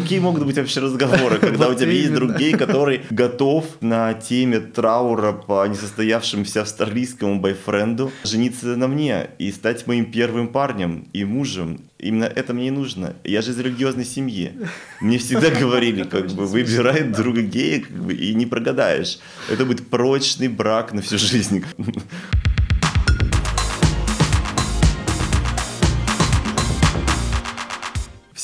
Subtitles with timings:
[0.00, 4.60] Какие могут быть вообще разговоры, когда у тебя есть друг гей, который готов на теме
[4.60, 11.80] траура по несостоявшемуся австралийскому бойфренду жениться на мне и стать моим первым парнем и мужем.
[11.98, 13.16] Именно это мне и нужно.
[13.24, 14.52] Я же из религиозной семьи.
[15.00, 19.18] Мне всегда говорили, как бы, выбирай друга гея, как бы, и не прогадаешь.
[19.50, 21.64] Это будет прочный брак на всю жизнь.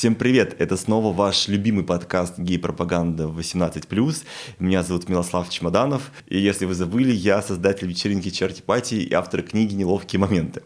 [0.03, 0.57] Всем привет!
[0.59, 4.24] Это снова ваш любимый подкаст «Гей-пропаганда 18+.»
[4.59, 9.43] Меня зовут Милослав Чемоданов, и если вы забыли, я создатель вечеринки «Черти Пати» и автор
[9.43, 10.65] книги «Неловкие моменты».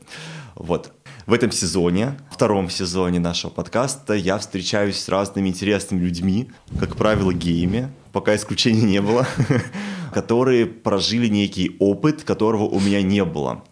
[0.54, 0.94] Вот.
[1.26, 6.48] В этом сезоне, втором сезоне нашего подкаста, я встречаюсь с разными интересными людьми,
[6.80, 9.26] как правило, геями, пока исключений не было,
[10.14, 13.62] которые прожили некий опыт, которого у меня не было.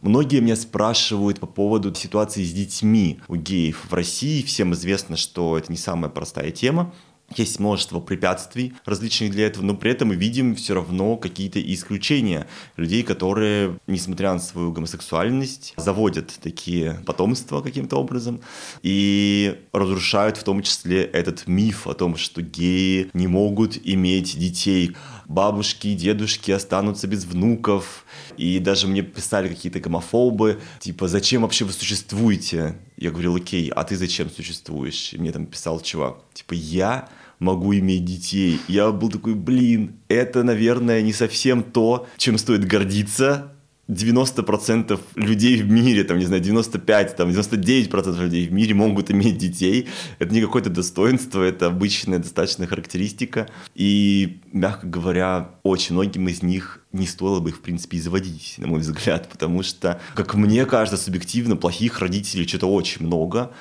[0.00, 4.42] Многие меня спрашивают по поводу ситуации с детьми у геев в России.
[4.42, 6.94] Всем известно, что это не самая простая тема.
[7.36, 12.46] Есть множество препятствий различных для этого, но при этом мы видим все равно какие-то исключения
[12.76, 18.40] людей, которые, несмотря на свою гомосексуальность, заводят такие потомства каким-то образом
[18.82, 24.96] и разрушают в том числе этот миф о том, что геи не могут иметь детей
[25.28, 28.04] бабушки и дедушки останутся без внуков.
[28.36, 32.76] И даже мне писали какие-то гомофобы, типа, зачем вообще вы существуете?
[32.96, 35.12] Я говорил, окей, а ты зачем существуешь?
[35.12, 38.58] И мне там писал чувак, типа, я могу иметь детей.
[38.66, 43.52] Я был такой, блин, это, наверное, не совсем то, чем стоит гордиться,
[43.88, 49.38] 90% людей в мире, там, не знаю, 95, там, 99% людей в мире могут иметь
[49.38, 49.88] детей.
[50.18, 53.48] Это не какое-то достоинство, это обычная достаточно характеристика.
[53.74, 58.54] И, мягко говоря, очень многим из них не стоило бы их, в принципе, и заводить,
[58.58, 63.52] на мой взгляд, потому что, как мне кажется, субъективно, плохих родителей что-то очень много.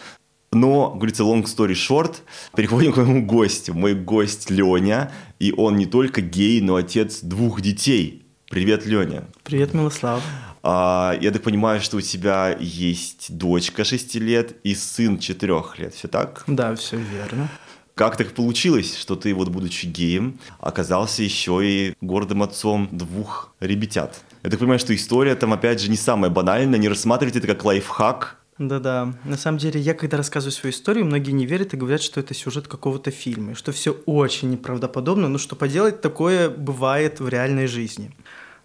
[0.54, 2.16] Но, говорится, long story short,
[2.56, 3.74] переходим к моему гостю.
[3.74, 9.26] Мой гость Леня, и он не только гей, но отец двух детей– Привет, Леня.
[9.44, 10.24] Привет, Милослав.
[10.64, 15.94] А, я так понимаю, что у тебя есть дочка 6 лет и сын 4 лет,
[15.94, 16.46] все так?
[16.48, 17.50] Да, все верно.
[17.94, 24.22] Как так получилось, что ты, вот будучи геем, оказался еще и гордым отцом двух ребятят?
[24.44, 27.66] Я так понимаю, что история там, опять же, не самая банальная, не рассматривайте это как
[27.66, 29.14] лайфхак, да-да.
[29.24, 32.34] На самом деле, я когда рассказываю свою историю, многие не верят и говорят, что это
[32.34, 38.12] сюжет какого-то фильма, что все очень неправдоподобно, но что поделать такое бывает в реальной жизни.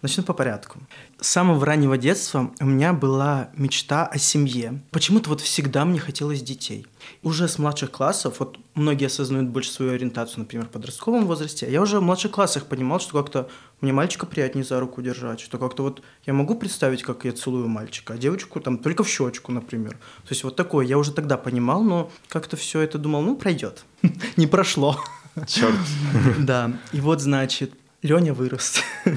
[0.03, 0.79] Начну по порядку.
[1.21, 4.83] С самого раннего детства у меня была мечта о семье.
[4.91, 6.85] Почему-то вот всегда мне хотелось детей.
[7.21, 11.69] Уже с младших классов, вот многие осознают больше свою ориентацию, например, в подростковом возрасте, а
[11.69, 13.49] я уже в младших классах понимал, что как-то
[13.79, 17.69] мне мальчика приятнее за руку держать, что как-то вот я могу представить, как я целую
[17.69, 19.91] мальчика, а девочку там только в щечку, например.
[19.91, 23.85] То есть вот такое я уже тогда понимал, но как-то все это думал, ну, пройдет.
[24.35, 24.99] Не прошло.
[25.47, 25.79] Черт.
[26.39, 26.73] Да.
[26.91, 27.71] И вот, значит,
[28.01, 28.83] Леня вырос.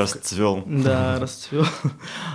[0.00, 0.62] Расцвел.
[0.66, 1.66] Да, расцвел.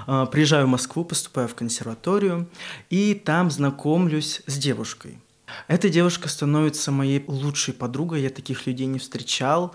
[0.07, 2.47] А, приезжаю в Москву, поступаю в консерваторию,
[2.89, 5.19] и там знакомлюсь с девушкой.
[5.67, 9.73] Эта девушка становится моей лучшей подругой, я таких людей не встречал.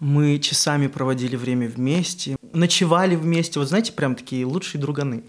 [0.00, 5.24] Мы часами проводили время вместе, ночевали вместе, вот знаете, прям такие лучшие друганы.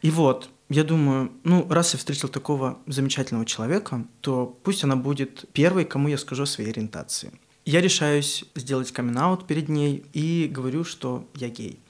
[0.00, 5.44] И вот, я думаю, ну, раз я встретил такого замечательного человека, то пусть она будет
[5.52, 7.30] первой, кому я скажу о своей ориентации.
[7.66, 11.80] Я решаюсь сделать камин перед ней и говорю, что я гей.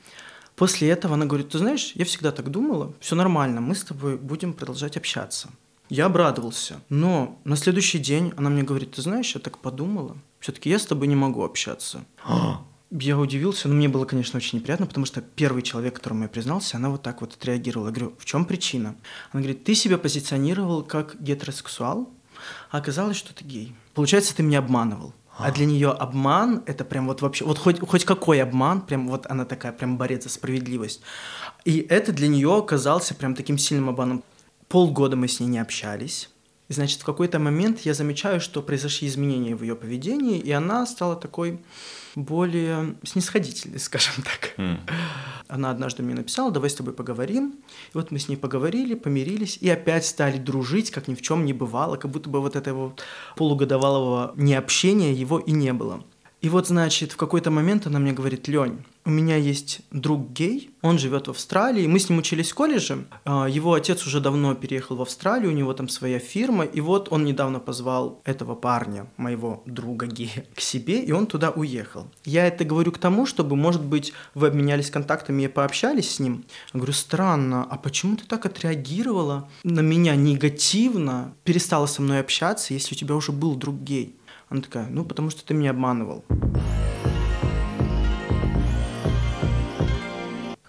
[0.56, 4.16] После этого она говорит, ты знаешь, я всегда так думала, все нормально, мы с тобой
[4.16, 5.50] будем продолжать общаться.
[5.90, 10.70] Я обрадовался, но на следующий день она мне говорит, ты знаешь, я так подумала, все-таки
[10.70, 12.06] я с тобой не могу общаться.
[12.90, 16.78] Я удивился, но мне было, конечно, очень неприятно, потому что первый человек, которому я признался,
[16.78, 17.88] она вот так вот отреагировала.
[17.88, 18.96] Я говорю, в чем причина?
[19.32, 22.08] Она говорит, ты себя позиционировал как гетеросексуал,
[22.70, 23.74] а оказалось, что ты гей.
[23.92, 25.12] Получается, ты меня обманывал.
[25.38, 29.26] А для нее обман это прям вот вообще, вот хоть, хоть какой обман, прям вот
[29.28, 31.02] она такая прям борец за справедливость.
[31.64, 34.24] И это для нее оказался прям таким сильным обманом.
[34.68, 36.30] Полгода мы с ней не общались.
[36.68, 40.84] И, значит, в какой-то момент я замечаю, что произошли изменения в ее поведении, и она
[40.86, 41.60] стала такой
[42.16, 44.54] более снисходительной, скажем так.
[44.56, 44.78] Mm.
[45.48, 47.54] Она однажды мне написала, давай с тобой поговорим.
[47.92, 51.44] И вот мы с ней поговорили, помирились, и опять стали дружить, как ни в чем
[51.44, 52.94] не бывало, как будто бы вот этого
[53.36, 56.02] полугодовалого необщения его и не было.
[56.40, 60.70] И вот, значит, в какой-то момент она мне говорит, Лень, у меня есть друг гей,
[60.82, 64.54] он живет в Австралии, мы с ним учились в колледже, а, его отец уже давно
[64.54, 69.06] переехал в Австралию, у него там своя фирма, и вот он недавно позвал этого парня,
[69.16, 72.08] моего друга гея, к себе, и он туда уехал.
[72.24, 76.44] Я это говорю к тому, чтобы, может быть, вы обменялись контактами и пообщались с ним.
[76.74, 82.74] Я говорю, странно, а почему ты так отреагировала на меня негативно, перестала со мной общаться,
[82.74, 84.16] если у тебя уже был друг гей?
[84.48, 86.24] Она такая, ну, потому что ты меня обманывал.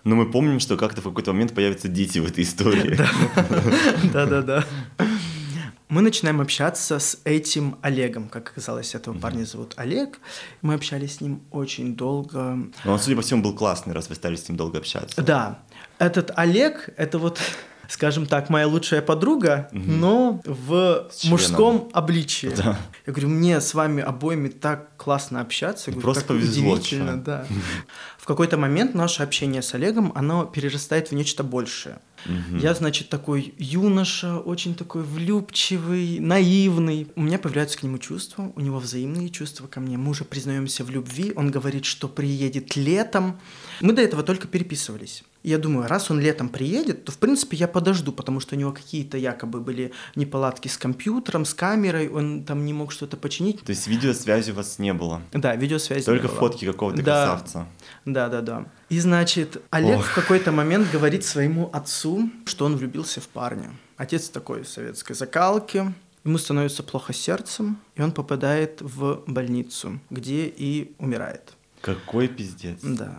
[0.07, 2.97] Но мы помним, что как-то в какой-то момент появятся дети в этой истории.
[4.13, 4.63] Да-да-да.
[5.89, 10.19] Мы начинаем общаться с этим Олегом, как оказалось, этого парня зовут Олег.
[10.61, 12.57] Мы общались с ним очень долго.
[12.85, 15.21] Но он, судя по всему, был классный, раз вы стали с ним долго общаться.
[15.21, 15.59] Да.
[15.99, 17.41] Этот Олег, это вот
[17.89, 19.81] скажем так, моя лучшая подруга, угу.
[19.85, 22.51] но в мужском обличии.
[22.55, 22.77] Да.
[23.05, 25.89] Я говорю, мне с вами обоими так классно общаться.
[25.89, 26.73] Я говорю, Просто повезло.
[26.73, 27.45] Удивительно, да.
[28.27, 31.99] В какой-то момент наше общение с Олегом, оно перерастает в нечто большее.
[32.25, 32.57] Угу.
[32.57, 37.07] Я, значит, такой юноша, очень такой влюбчивый, наивный.
[37.15, 39.97] У меня появляются к нему чувства, у него взаимные чувства ко мне.
[39.97, 41.31] Мы уже признаемся в любви.
[41.37, 43.39] Он говорит, что приедет летом.
[43.79, 45.23] Мы до этого только переписывались.
[45.47, 48.73] Я думаю, раз он летом приедет, то, в принципе, я подожду, потому что у него
[48.73, 53.61] какие-то якобы были неполадки с компьютером, с камерой, он там не мог что-то починить.
[53.63, 55.21] То есть видеосвязи у вас не было?
[55.31, 56.37] Да, видеосвязи Только не было.
[56.37, 57.25] фотки какого-то да.
[57.25, 57.65] красавца.
[58.03, 58.65] Да, да, да.
[58.89, 60.05] И, значит, Олег Ох.
[60.07, 63.71] в какой-то момент говорит своему отцу, что он влюбился в парня.
[63.95, 65.93] Отец такой советской закалки,
[66.25, 71.53] ему становится плохо сердцем, и он попадает в больницу, где и умирает.
[71.79, 72.79] Какой пиздец.
[72.81, 73.15] Да.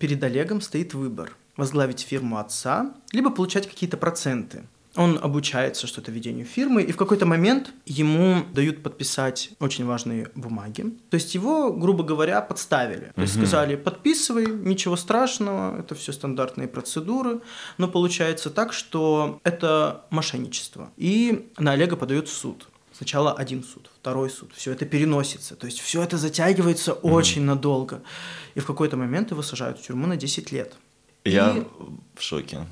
[0.00, 4.64] Перед Олегом стоит выбор– возглавить фирму отца, либо получать какие-то проценты.
[4.96, 10.86] Он обучается что-то ведению фирмы, и в какой-то момент ему дают подписать очень важные бумаги.
[11.10, 13.12] То есть его, грубо говоря, подставили.
[13.14, 13.44] То есть угу.
[13.44, 17.40] сказали, подписывай, ничего страшного, это все стандартные процедуры.
[17.78, 20.90] Но получается так, что это мошенничество.
[20.96, 22.66] И на Олега подают в суд.
[23.00, 25.56] Сначала один суд, второй суд, все это переносится.
[25.56, 27.10] То есть все это затягивается mm-hmm.
[27.10, 28.02] очень надолго.
[28.54, 30.74] И в какой-то момент его сажают в тюрьму на 10 лет.
[31.24, 31.62] Я и...
[32.14, 32.66] в шоке.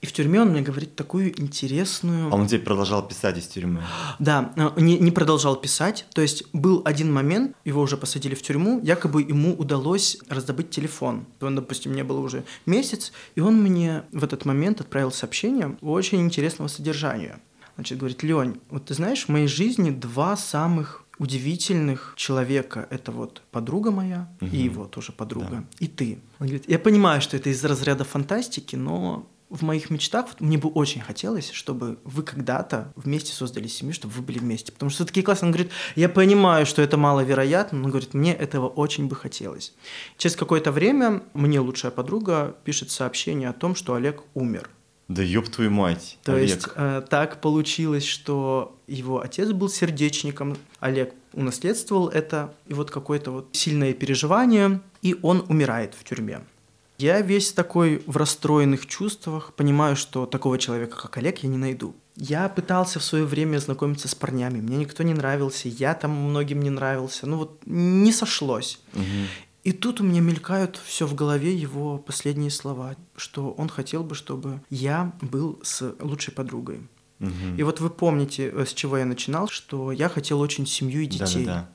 [0.00, 2.32] И в тюрьме он мне говорит такую интересную...
[2.32, 3.84] А он тебе продолжал писать из тюрьмы?
[4.18, 6.06] Да, э, не, не продолжал писать.
[6.12, 11.24] То есть был один момент, его уже посадили в тюрьму, якобы ему удалось раздобыть телефон.
[11.40, 16.20] Он, допустим, мне было уже месяц, и он мне в этот момент отправил сообщение очень
[16.20, 17.38] интересного содержания.
[17.78, 22.88] Значит, говорит, Лень, вот ты знаешь, в моей жизни два самых удивительных человека.
[22.90, 24.50] Это вот подруга моя угу.
[24.50, 25.48] и его тоже подруга.
[25.48, 25.64] Да.
[25.78, 26.18] И ты.
[26.40, 30.68] Он говорит, я понимаю, что это из разряда фантастики, но в моих мечтах мне бы
[30.68, 34.72] очень хотелось, чтобы вы когда-то вместе создали семью, чтобы вы были вместе.
[34.72, 35.50] Потому что такие классные.
[35.50, 39.72] Он говорит, я понимаю, что это маловероятно, но говорит, мне этого очень бы хотелось.
[40.16, 44.68] Через какое-то время мне лучшая подруга пишет сообщение о том, что Олег умер.
[45.08, 46.18] Да ёб твою мать.
[46.22, 46.48] То Олег.
[46.48, 53.30] есть э, так получилось, что его отец был сердечником, Олег унаследствовал это, и вот какое-то
[53.30, 56.40] вот сильное переживание, и он умирает в тюрьме.
[56.98, 61.94] Я весь такой в расстроенных чувствах, понимаю, что такого человека, как Олег, я не найду.
[62.16, 66.60] Я пытался в свое время знакомиться с парнями, мне никто не нравился, я там многим
[66.60, 68.80] не нравился, ну вот не сошлось.
[68.94, 69.02] Угу.
[69.68, 74.14] И тут у меня мелькают все в голове его последние слова, что он хотел бы,
[74.14, 76.80] чтобы я был с лучшей подругой.
[77.20, 77.58] Угу.
[77.58, 81.06] И вот вы помните, э, с чего я начинал, что я хотел очень семью и
[81.06, 81.44] детей.
[81.44, 81.68] Да-да-да.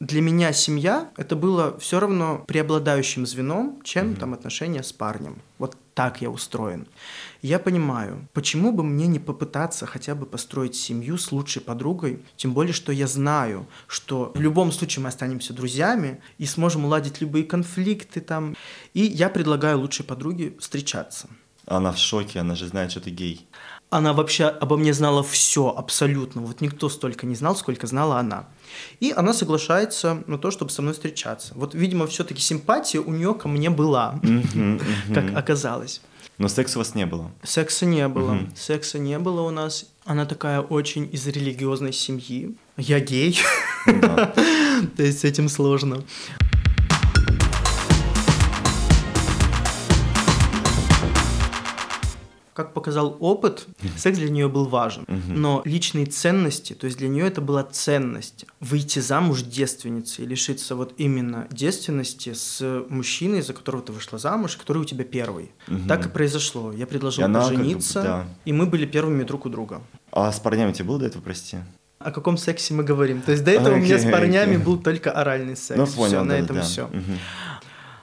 [0.00, 4.18] Для меня семья это было все равно преобладающим звеном, чем угу.
[4.18, 5.38] там отношения с парнем.
[5.58, 6.88] Вот так я устроен.
[7.40, 12.52] Я понимаю, почему бы мне не попытаться хотя бы построить семью с лучшей подругой, тем
[12.52, 17.44] более, что я знаю, что в любом случае мы останемся друзьями и сможем уладить любые
[17.44, 18.56] конфликты там.
[18.92, 21.28] И я предлагаю лучшей подруге встречаться.
[21.66, 23.46] Она в шоке, она же знает, что ты гей.
[23.90, 26.42] Она вообще обо мне знала все абсолютно.
[26.42, 28.46] Вот никто столько не знал, сколько знала она.
[29.00, 31.52] И она соглашается на то, чтобы со мной встречаться.
[31.54, 34.20] Вот, видимо, все-таки симпатия у нее ко мне была,
[35.14, 36.02] как оказалось.
[36.38, 37.32] Но секса у вас не было?
[37.42, 38.38] Секса не было.
[38.56, 39.86] Секса не было у нас.
[40.04, 42.54] Она такая очень из религиозной семьи.
[42.76, 43.38] Я гей.
[43.86, 46.04] То есть с этим сложно.
[52.58, 55.06] Как показал опыт, секс для нее был важен.
[55.28, 58.46] Но личные ценности, то есть для нее это была ценность.
[58.58, 64.78] Выйти замуж девственницей лишиться вот именно девственности с мужчиной, за которого ты вышла замуж, который
[64.78, 65.52] у тебя первый.
[65.86, 66.72] Так и произошло.
[66.72, 69.80] Я предложил пожениться, и мы были первыми друг у друга.
[70.10, 71.58] А с парнями тебе было до этого, прости?
[72.00, 73.22] О каком сексе мы говорим?
[73.22, 74.64] То есть до этого у меня с парнями окей.
[74.64, 75.78] был только оральный секс.
[75.78, 76.62] Ну, понял, на да, этом да.
[76.62, 76.88] все.
[76.88, 77.18] Мгм.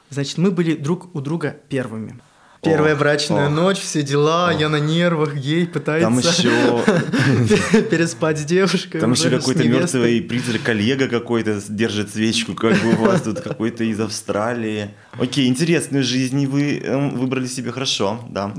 [0.09, 2.21] Значит, мы были друг у друга первыми.
[2.65, 8.99] Первая брачная ночь, все дела, я на нервах, гей пытается Там еще, переспать с девушкой.
[8.99, 13.83] там еще какой-то мертвый призрак, коллега какой-то держит свечку, как бы у вас тут какой-то
[13.83, 14.89] из Австралии.
[15.17, 18.53] Окей, интересную жизнь вы эм, выбрали себе хорошо, да.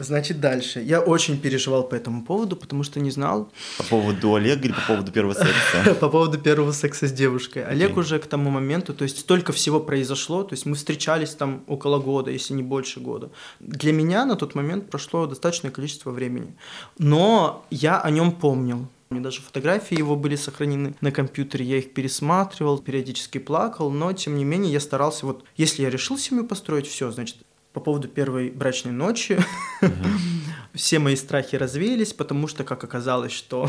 [0.00, 0.80] Значит, дальше.
[0.80, 4.80] Я очень переживал по этому поводу, потому что не знал По поводу Олега или по
[4.88, 5.94] поводу первого секса?
[6.00, 7.64] по поводу первого секса с девушкой.
[7.64, 11.62] Олег уже к тому моменту, то есть столько всего произошло, то есть мы встречались там
[11.66, 13.30] около года, если не больше года.
[13.60, 16.54] Для меня на тот момент прошло достаточное количество времени.
[16.98, 18.88] Но я о нем помнил.
[19.10, 24.12] У меня даже фотографии его были сохранены на компьютере, я их пересматривал, периодически плакал, но
[24.14, 27.36] тем не менее я старался, вот если я решил семью построить, все, значит,
[27.72, 29.38] по поводу первой брачной ночи
[30.74, 33.68] все мои страхи развеялись, потому что, как оказалось, что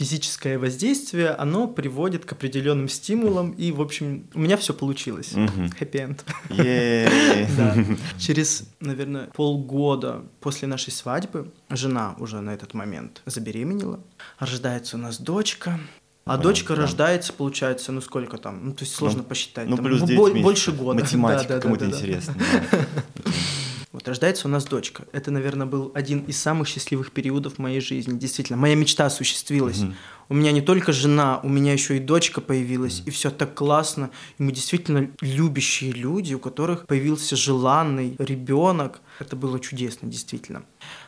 [0.00, 5.34] физическое воздействие, оно приводит к определенным стимулам, и, в общем, у меня все получилось.
[5.78, 6.24] Хэппи-энд.
[8.18, 14.00] Через, наверное, полгода после нашей свадьбы жена уже на этот момент забеременела.
[14.38, 15.78] Рождается у нас дочка.
[16.24, 16.82] А Понятно, дочка да.
[16.82, 18.64] рождается, получается, ну сколько там?
[18.64, 19.68] Ну, то есть сложно Ну, посчитать.
[19.68, 20.42] Ну, там, плюс бо- 9 месяцев.
[20.44, 21.00] Больше года.
[21.00, 21.90] Математика Да, да, кому-то да.
[21.96, 22.34] интересно.
[22.38, 22.78] да.
[23.92, 25.04] Вот рождается у нас дочка.
[25.10, 28.16] Это, наверное, был один из самых счастливых периодов моей жизни.
[28.16, 29.78] Действительно, моя мечта осуществилась.
[29.78, 29.96] Мгм.
[30.28, 34.10] У меня не только жена, у меня еще и дочка появилась, и все так классно.
[34.38, 39.00] И мы действительно любящие люди, у которых появился желанный ребенок.
[39.18, 40.62] Это было чудесно, действительно.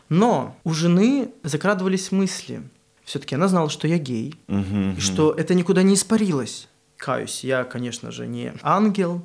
[0.08, 2.62] Но у жены закрадывались мысли.
[3.04, 6.68] Все-таки она знала, что я гей, Мгм, и что это никуда не испарилось.
[6.96, 9.24] Каюсь, я, конечно же, не ангел,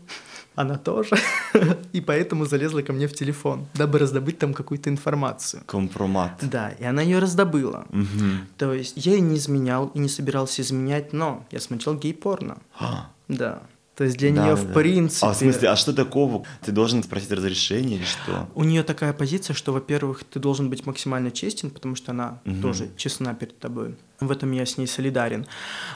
[0.57, 1.15] она тоже,
[1.93, 5.61] и поэтому залезла ко мне в телефон, дабы раздобыть там какую-то информацию.
[5.67, 6.39] Компромат.
[6.41, 7.85] Да, и она ее раздобыла.
[7.91, 8.47] Мгм.
[8.57, 12.57] То есть я и не изменял, и не собирался изменять, но я смотрел гей-порно.
[12.79, 13.61] А, Да.
[13.97, 15.25] То есть для да, нее, да, в принципе...
[15.25, 16.45] А в смысле, а что такого?
[16.63, 18.47] Ты должен спросить разрешение или что?
[18.53, 22.61] У нее такая позиция, что, во-первых, ты должен быть максимально честен, потому что она Мгм.
[22.61, 23.95] тоже честна перед тобой.
[24.19, 25.47] В этом я с ней солидарен.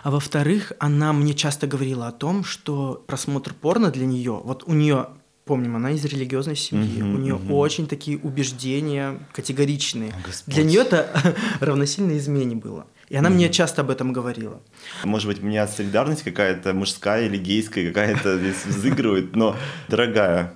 [0.01, 4.73] А во-вторых, она мне часто говорила о том, что просмотр порно для нее, вот у
[4.73, 5.09] нее
[5.43, 7.01] Помним, она из религиозной семьи.
[7.01, 7.51] Мгм, у нее мгм.
[7.51, 10.13] очень такие убеждения категоричные.
[10.23, 10.53] Господь.
[10.53, 11.09] Для нее это
[11.59, 12.85] равносильно измене было.
[13.11, 14.61] И она мне часто об этом говорила.
[15.03, 19.57] Может быть, у меня солидарность какая-то мужская или гейская какая-то здесь взыгрывает, но,
[19.89, 20.53] дорогая,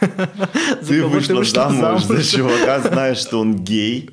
[0.86, 4.10] ты вышла замуж за чувака, знаешь, что он гей.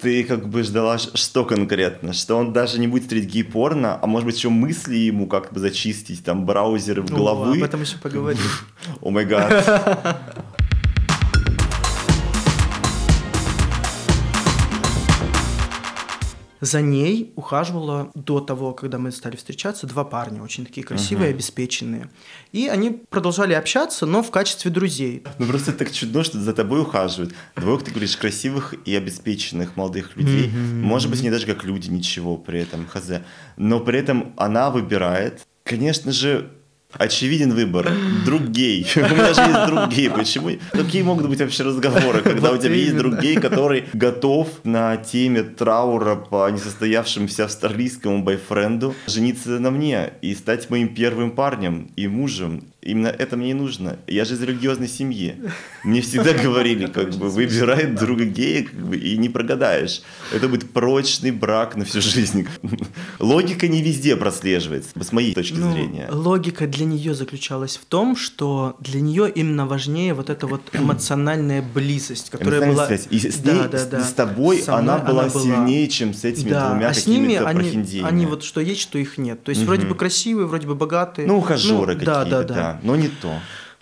[0.00, 2.12] Ты как бы ждала, что конкретно?
[2.12, 5.60] Что он даже не будет смотреть гей-порно, а может быть, еще мысли ему как бы
[5.60, 7.58] зачистить, там, браузеры в О, головы.
[7.58, 8.42] об этом еще поговорим.
[9.00, 10.34] О май гад.
[16.64, 22.08] За ней ухаживало до того, когда мы стали встречаться, два парня, очень такие красивые, обеспеченные.
[22.52, 25.24] И они продолжали общаться, но в качестве друзей.
[25.38, 27.34] Ну просто так чудно, что за тобой ухаживают.
[27.54, 30.48] Двоих, ты говоришь, красивых и обеспеченных молодых людей.
[30.48, 33.10] Может быть, не даже как люди, ничего при этом, хз.
[33.58, 36.50] Но при этом она выбирает, конечно же,
[36.98, 37.90] очевиден выбор.
[38.24, 38.86] Друг гей.
[38.96, 40.10] У меня же есть друг гей.
[40.10, 40.50] Почему?
[40.72, 45.42] Какие могут быть вообще разговоры, когда у тебя есть друг гей, который готов на теме
[45.42, 52.64] траура по несостоявшемуся австралийскому бойфренду жениться на мне и стать моим первым парнем и мужем.
[52.84, 53.96] Именно это мне и нужно.
[54.06, 55.36] Я же из религиозной семьи.
[55.84, 60.02] Мне всегда говорили, как бы, выбирай друга гея, как бы, и не прогадаешь.
[60.34, 62.46] Это будет прочный брак на всю жизнь.
[63.20, 66.08] Логика не везде прослеживается, с моей точки Ну, зрения.
[66.10, 71.62] логика для нее заключалась в том, что для нее именно важнее вот эта вот эмоциональная
[71.62, 72.86] близость, которая Эмоциональная была...
[72.86, 73.06] связь.
[73.10, 74.26] И с, ней, Да, да, с- да.
[74.26, 77.48] тобой Со она мной была сильнее, чем с этими да, двумя а с ними какими-то
[77.48, 79.42] они, они вот что есть, что их нет.
[79.42, 79.68] То есть Мгм.
[79.68, 81.26] вроде бы красивые, вроде бы богатые.
[81.26, 82.80] Ну, ухажеры Ну, какие-то, да, да, да, да.
[82.82, 83.40] но не то.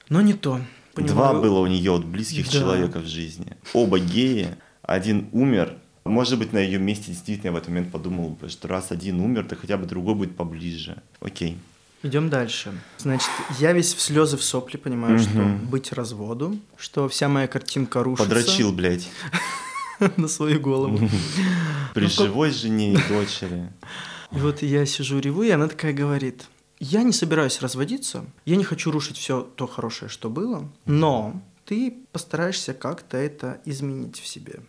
[0.09, 0.61] Но не то.
[0.95, 1.41] Два Понимаю.
[1.41, 2.53] было у нее вот близких Да.
[2.53, 3.57] человека в жизни.
[3.73, 4.49] Оба геи,
[4.83, 5.75] один умер.
[6.05, 9.21] Может быть, на ее месте действительно я в этот момент подумал бы, что раз один
[9.21, 11.01] умер, то хотя бы другой будет поближе.
[11.21, 11.57] Окей.
[12.03, 12.73] Идем дальше.
[12.99, 13.31] Значит,
[13.61, 15.67] я весь в слезы в сопли понимаю, что Мгм.
[15.69, 19.09] быть разводу, что вся моя картинка рушится Подрочил, блядь.
[20.17, 20.99] на свою голову.
[21.95, 23.71] При Ну, живой жене и дочери.
[24.33, 26.47] И вот я сижу реву, и она такая говорит,
[26.83, 31.95] я не собираюсь разводиться, я не хочу рушить все то хорошее, что было, но ты
[32.11, 34.61] постараешься как-то это изменить в себе.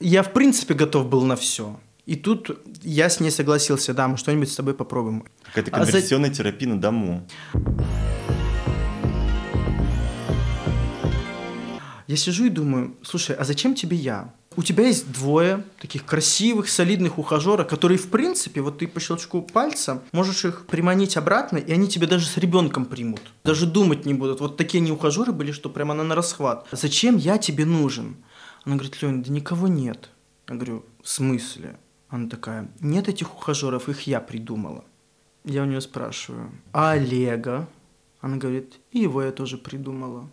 [0.00, 1.78] Я, в принципе, готов был на все.
[2.06, 2.50] И тут
[2.82, 5.24] я с ней согласился, да, мы что-нибудь с тобой попробуем.
[5.44, 6.38] Какая-то конверсионная а за...
[6.38, 7.28] терапия на дому.
[12.06, 14.32] Я сижу и думаю, слушай, а зачем тебе я?
[14.56, 19.42] У тебя есть двое таких красивых, солидных ухажера, которые, в принципе, вот ты по щелчку
[19.42, 23.20] пальца можешь их приманить обратно, и они тебя даже с ребенком примут.
[23.44, 24.40] Даже думать не будут.
[24.40, 26.66] Вот такие они ухажеры были, что прямо на расхват.
[26.72, 28.16] Зачем я тебе нужен?
[28.64, 30.10] Она говорит, Лёнь, да никого нет.
[30.48, 31.78] Я говорю, в смысле?
[32.08, 34.84] Она такая, нет этих ухажеров, их я придумала.
[35.44, 37.68] Я у нее спрашиваю, а Олега?
[38.20, 40.28] Она говорит, и его я тоже придумала.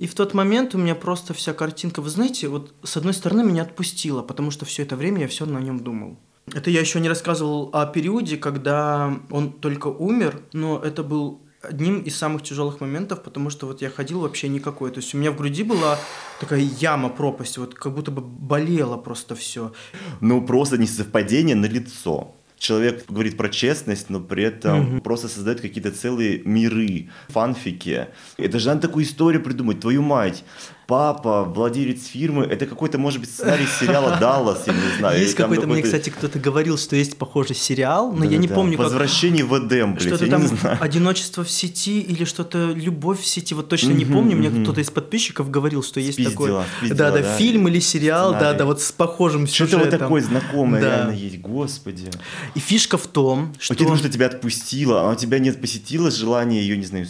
[0.00, 3.44] И в тот момент у меня просто вся картинка, вы знаете, вот с одной стороны
[3.44, 6.16] меня отпустила, потому что все это время я все на нем думал.
[6.54, 12.00] Это я еще не рассказывал о периоде, когда он только умер, но это был одним
[12.00, 14.90] из самых тяжелых моментов, потому что вот я ходил вообще никакой.
[14.90, 15.98] То есть у меня в груди была
[16.40, 19.74] такая яма, пропасть, вот как будто бы болело просто все.
[20.22, 25.00] Ну, просто несовпадение на лицо человек говорит про честность, но при этом угу.
[25.00, 28.08] просто создает какие-то целые миры, фанфики.
[28.36, 30.44] Это же надо такую историю придумать, твою мать
[30.90, 35.20] папа, владелец фирмы, это какой-то, может быть, сценарий сериала «Даллас», я не знаю.
[35.20, 38.56] Есть какой-то, мне, кстати, кто-то говорил, что есть похожий сериал, но да, я не да.
[38.56, 39.52] помню, «Возвращение как...
[39.52, 40.48] в Эдем», блядь, Что-то там
[40.80, 44.90] «Одиночество в сети» или что-то «Любовь в сети», вот точно не помню, мне кто-то из
[44.90, 46.50] подписчиков говорил, что есть такой...
[46.90, 49.80] Да, да, фильм или сериал, да, да, вот с похожим сюжетом.
[49.80, 52.10] Что-то вот такое знакомое реально есть, господи.
[52.56, 53.74] И фишка в том, что...
[53.74, 57.06] Потому что тебя отпустила, а у тебя нет посетило желание ее, не знаю,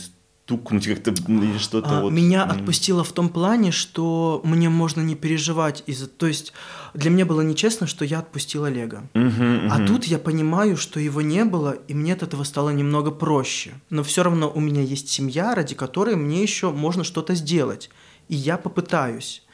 [0.51, 2.13] стукнуть как-то или что-то а, вот.
[2.13, 6.09] Меня отпустило в том плане, что мне можно не переживать из-за...
[6.09, 6.53] То есть
[6.93, 9.09] для меня было нечестно, что я отпустил Олега.
[9.15, 9.69] Uh-huh, uh-huh.
[9.71, 13.75] А тут я понимаю, что его не было, и мне от этого стало немного проще.
[13.91, 17.91] Но все равно у меня есть семья, ради которой мне еще можно что-то сделать.
[18.29, 19.45] И я попытаюсь.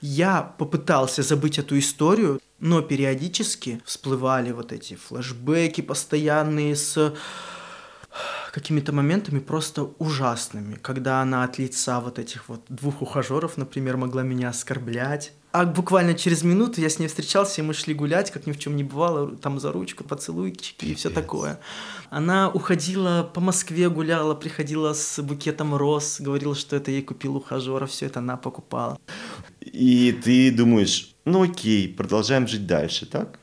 [0.00, 7.14] Я попытался забыть эту историю, но периодически всплывали вот эти флешбеки постоянные с
[8.52, 14.22] какими-то моментами просто ужасными, когда она от лица вот этих вот двух ухажеров, например, могла
[14.22, 15.32] меня оскорблять.
[15.50, 18.58] А буквально через минуту я с ней встречался, и мы шли гулять, как ни в
[18.58, 21.58] чем не бывало, там за ручку, поцелуйчики и все такое.
[22.10, 27.86] Она уходила по Москве, гуляла, приходила с букетом роз, говорила, что это ей купил ухажера,
[27.86, 28.98] все это она покупала.
[29.60, 33.38] И ты думаешь, ну окей, продолжаем жить дальше, так?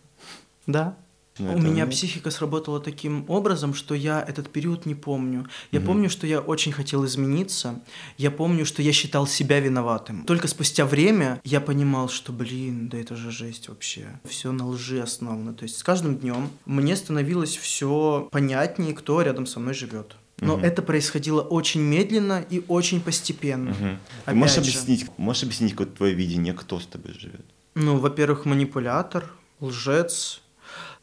[0.67, 0.95] Да.
[1.37, 5.47] Ну, У меня психика сработала таким образом, что я этот период не помню.
[5.71, 5.87] Я угу.
[5.87, 7.81] помню, что я очень хотел измениться.
[8.17, 10.23] Я помню, что я считал себя виноватым.
[10.23, 14.07] Только спустя время я понимал, что, блин, да это же жесть вообще.
[14.23, 15.53] Все на лжи основано.
[15.53, 20.15] То есть с каждым днем мне становилось все понятнее, кто рядом со мной живет.
[20.39, 20.65] Но угу.
[20.65, 23.71] это происходило очень медленно и очень постепенно.
[23.71, 23.97] Угу.
[24.25, 27.45] Ты можешь объяснить, можешь объяснить какое твое видение, кто с тобой живет?
[27.73, 29.29] Ну, во-первых, манипулятор,
[29.59, 30.41] лжец,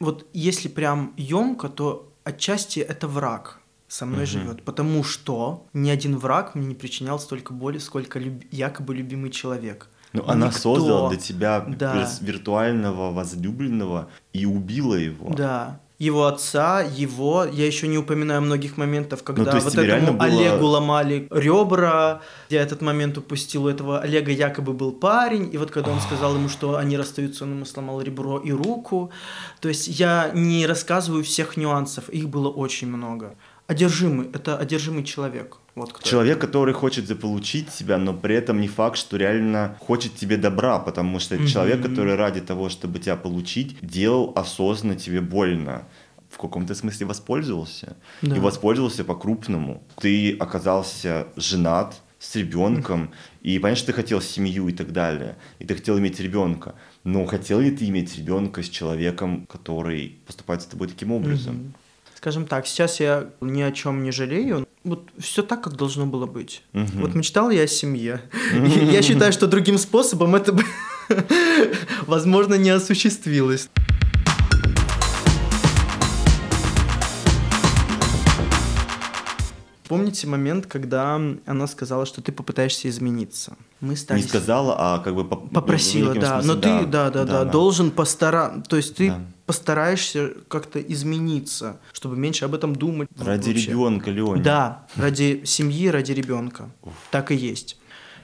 [0.03, 4.31] вот если прям емко, то отчасти это враг со мной угу.
[4.31, 8.43] живет, потому что ни один враг мне не причинял столько боли, сколько люб...
[8.51, 9.89] якобы любимый человек.
[10.13, 12.07] Ну, она создала для тебя да.
[12.21, 15.33] виртуального возлюбленного и убила его.
[15.33, 20.23] Да его отца, его, я еще не упоминаю многих моментов, когда ну, вот этому было...
[20.23, 25.71] Олегу ломали ребра, я этот момент упустил, у этого Олега якобы был парень, и вот
[25.71, 29.11] когда он сказал ему, что они расстаются, он ему сломал ребро и руку,
[29.61, 33.35] то есть я не рассказываю всех нюансов, их было очень много.
[33.67, 35.57] Одержимый, это одержимый человек.
[35.75, 36.47] Вот кто Человек, это.
[36.47, 41.19] который хочет заполучить тебя, но при этом не факт, что реально хочет тебе добра, потому
[41.19, 41.47] что это mm-hmm.
[41.47, 45.87] человек, который ради того, чтобы тебя получить, делал осознанно тебе больно
[46.29, 47.95] в каком-то смысле воспользовался.
[48.21, 48.35] Да.
[48.35, 49.83] И воспользовался по-крупному.
[49.99, 55.65] Ты оказался женат с ребенком, и понятно, что ты хотел семью и так далее, и
[55.65, 56.75] ты хотел иметь ребенка.
[57.03, 61.55] Но хотел ли ты иметь ребенка с человеком, который поступает с тобой таким образом?
[61.55, 61.82] Mm-hmm
[62.23, 64.65] скажем так, сейчас я ни о чем не жалею.
[64.85, 66.63] Вот все так, как должно было быть.
[66.73, 66.87] Угу.
[67.01, 68.21] Вот мечтал я о семье.
[68.53, 70.63] Я считаю, что другим способом это бы,
[72.07, 73.69] возможно, не осуществилось.
[79.97, 83.55] Помните момент, когда она сказала, что ты попытаешься измениться?
[83.79, 84.21] Мы стали...
[84.21, 85.51] Не сказала, а как бы поп...
[85.51, 86.41] попросила, да.
[86.41, 89.21] Смысле, Но да, ты, да, да, да, да, должен постараться, то есть ты да.
[89.45, 93.09] постараешься как-то измениться, чтобы меньше об этом думать.
[93.17, 93.71] Ради вообще.
[93.71, 94.43] ребенка, Леоня.
[94.43, 96.69] Да, ради семьи, ради ребенка.
[96.81, 96.93] Уф.
[97.11, 97.77] Так и есть.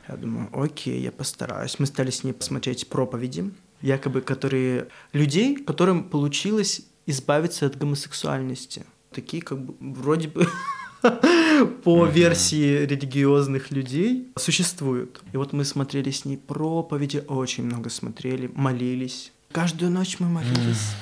[0.07, 1.77] Я думаю, окей, я постараюсь.
[1.77, 3.51] Мы стали с ней посмотреть проповеди,
[3.81, 8.85] якобы которые людей, которым получилось избавиться от гомосексуальности.
[9.11, 10.47] Такие как бы вроде бы
[11.83, 15.21] по версии религиозных людей существуют.
[15.33, 19.31] И вот мы смотрели с ней проповеди, очень много смотрели, молились.
[19.51, 20.93] Каждую ночь мы молились.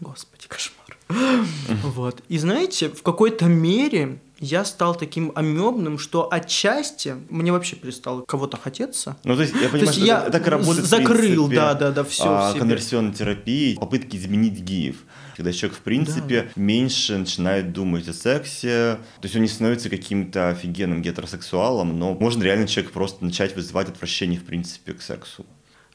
[0.00, 0.98] Господи, кошмар.
[1.82, 2.22] Вот.
[2.28, 8.56] И знаете, в какой-то мере я стал таким амебным, что отчасти мне вообще перестало кого-то
[8.56, 9.16] хотеться.
[9.24, 11.90] Ну, то есть, я понимаю, есть что я так работает, в закрыл, принципе, да, да,
[11.92, 14.96] да, всё в а, конверсионной терапии, попытки изменить геев.
[15.34, 20.50] Когда человек, в принципе, меньше начинает думать о сексе, то есть он не становится каким-то
[20.50, 25.44] офигенным гетеросексуалом, но можно реально человек просто начать вызывать отвращение, в принципе, к сексу.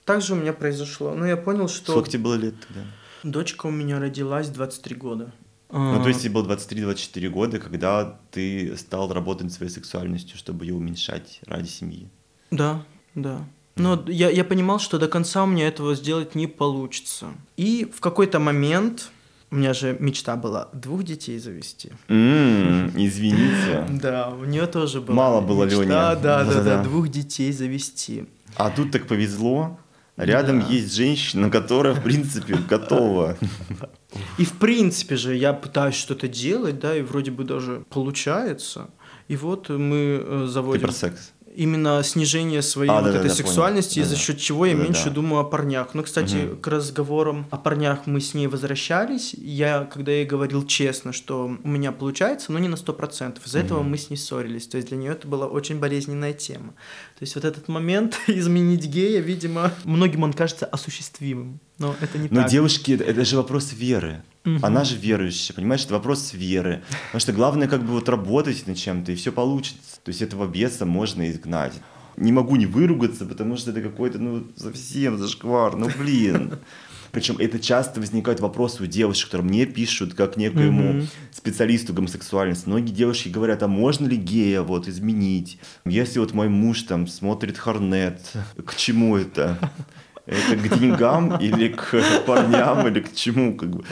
[0.05, 1.13] Так же у меня произошло.
[1.13, 2.81] Но я понял, что Сколько тебе было лет тогда?
[3.23, 5.31] дочка у меня родилась в 23 года.
[5.71, 10.65] Ну, то есть тебе было 23-24 года, когда ты стал работать над своей сексуальностью, чтобы
[10.65, 12.09] ее уменьшать ради семьи.
[12.49, 13.45] Да, да.
[13.75, 17.27] Но я, я понимал, что до конца у меня этого сделать не получится.
[17.55, 19.11] И в какой-то момент,
[19.51, 21.91] у меня же мечта была двух детей завести.
[22.07, 23.85] М, Извините.
[24.01, 25.89] Да, у нее тоже была Мало было мечта, Лене.
[25.91, 26.83] Да, да, да, Да-да-да.
[26.83, 28.25] двух детей завести.
[28.55, 29.79] А тут так повезло.
[30.17, 30.67] Рядом Да.
[30.67, 33.37] есть женщина, которая, в принципе, готова.
[34.37, 38.89] И в принципе же я пытаюсь что-то делать, да, и вроде бы даже получается.
[39.29, 41.31] И вот мы э, Ты заводим про секс.
[41.59, 43.35] Именно снижение своей А, вот да-да-да, этой понял.
[43.35, 44.21] сексуальности, из-за Да-да.
[44.23, 44.93] счет чего я Да-да-да.
[44.93, 45.93] меньше думаю о парнях.
[45.93, 46.57] Ну, кстати, Мгм.
[46.57, 49.33] к разговорам о парнях мы с ней возвращались.
[49.33, 53.45] Я, когда ей говорил честно, что у меня получается, но не на 100%.
[53.45, 53.89] Из-за этого Мгм.
[53.91, 54.67] мы с ней ссорились.
[54.67, 56.73] То есть для нее это была очень болезненная тема.
[57.19, 61.59] То есть вот этот момент изменить гея, видимо, многим он кажется осуществимым.
[61.77, 62.49] Но это не Но так.
[62.49, 64.21] девушки, это, же вопрос веры.
[64.45, 64.63] Мгм.
[64.63, 66.81] Она же верующая, понимаешь, это вопрос веры.
[67.07, 69.99] Потому что главное как бы вот работать над чем-то, и все получится.
[70.01, 71.73] То есть этого беса можно изгнать.
[72.15, 76.53] Не могу не выругаться, потому что это какой-то, ну, совсем зашквар, ну, блин.
[77.11, 81.07] Причем это часто возникают вопросы у девушек, которые мне пишут, как некоему Мгм.
[81.31, 82.67] специалисту гомосексуальности.
[82.67, 85.59] Многие девушки говорят, а можно ли гея вот изменить?
[85.85, 88.19] Если вот мой муж там смотрит Хорнет,
[88.65, 89.57] к чему это?
[90.25, 93.57] Это к деньгам или к парням, или к чему?
[93.57, 93.83] Как бы.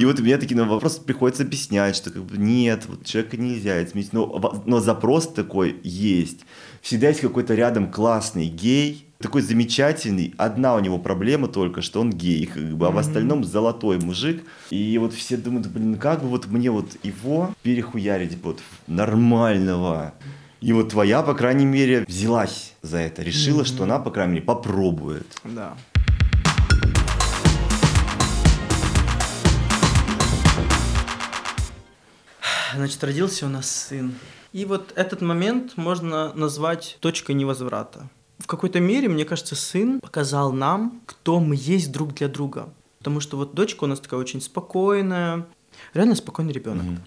[0.00, 3.84] И вот мне такие на вопросы приходится объяснять, что как бы, нет, вот человека нельзя
[3.84, 4.12] изменить.
[4.12, 6.40] Но, но запрос такой есть.
[6.82, 10.34] Всегда есть какой-то рядом классный гей, такой замечательный.
[10.36, 14.44] Одна у него проблема только, что он гей, как бы, а в остальном золотой мужик.
[14.70, 20.14] И вот все думают, блин, как бы вот мне вот его перехуярить вот нормального.
[20.60, 24.44] И вот твоя, по крайней мере, взялась за это, решила, что она, по крайней мере,
[24.44, 25.26] попробует.
[25.44, 25.76] Да.
[32.74, 34.14] Значит, родился у нас сын.
[34.52, 38.08] И вот этот момент можно назвать точкой невозврата.
[38.38, 42.72] В какой-то мере, мне кажется, сын показал нам, кто мы есть друг для друга.
[42.98, 45.46] Потому что вот дочка у нас такая очень спокойная,
[45.94, 46.84] реально спокойный ребенок.
[46.84, 47.00] Мгм.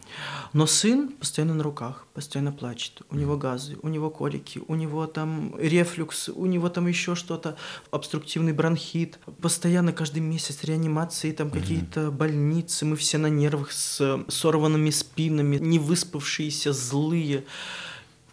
[0.54, 3.02] Но сын постоянно на руках, постоянно плачет.
[3.10, 7.58] У него газы, у него колики, у него там рефлюкс, у него там еще что-то,
[7.92, 9.20] обструктивный бронхит.
[9.42, 12.86] Постоянно каждый месяц реанимации, там какие-то больницы.
[12.86, 17.46] Мы все на нервах с сорванными спинами, не выспавшиеся, злые.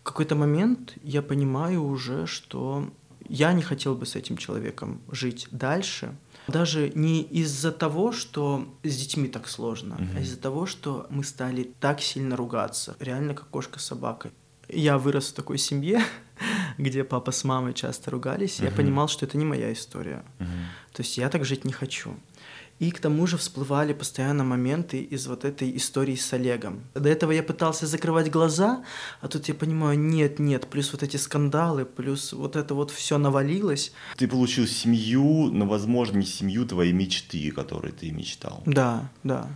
[0.07, 2.89] Какой-то момент я понимаю уже, что
[3.29, 6.15] я не хотел бы с этим человеком жить дальше.
[6.47, 11.73] Даже не из-за того, что с детьми так сложно, а из-за того, что мы стали
[11.81, 14.31] так сильно ругаться, реально как кошка с собакой.
[14.69, 16.01] Я вырос в такой семье,
[16.79, 20.25] где папа с мамой часто ругались, и я понимал, что это не моя история.
[20.93, 22.15] То есть я так жить не хочу.
[22.79, 26.83] И к тому же всплывали постоянно моменты из вот этой истории с Олегом.
[26.95, 28.85] До этого я пытался закрывать глаза,
[29.23, 33.17] а тут я понимаю, нет, нет, плюс вот эти скандалы, плюс вот это вот все
[33.17, 33.93] навалилось.
[34.17, 38.63] Ты получил семью, но, возможно, не семью твоей мечты, которой ты мечтал.
[38.67, 39.49] Да, да.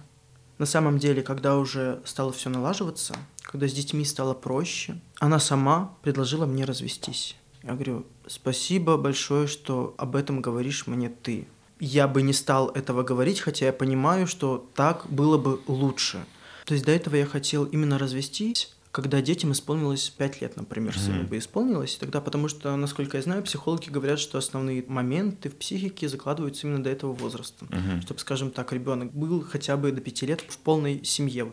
[0.57, 5.97] На самом деле, когда уже стало все налаживаться, когда с детьми стало проще, она сама
[6.03, 7.37] предложила мне развестись.
[7.63, 11.47] Я говорю, спасибо большое, что об этом говоришь мне ты.
[11.81, 16.25] Я бы не стал этого говорить, хотя я понимаю, что так было бы лучше.
[16.67, 21.25] То есть до этого я хотел именно развестись, когда детям исполнилось 5 лет, например, сыну
[21.25, 26.09] бы исполнилось, тогда потому что, насколько я знаю, психологи говорят, что основные моменты в психике
[26.09, 27.67] закладываются именно до этого возраста.
[27.71, 28.03] Мгм.
[28.03, 31.53] Чтобы, скажем так, ребенок был хотя бы до 5 лет в полной семье.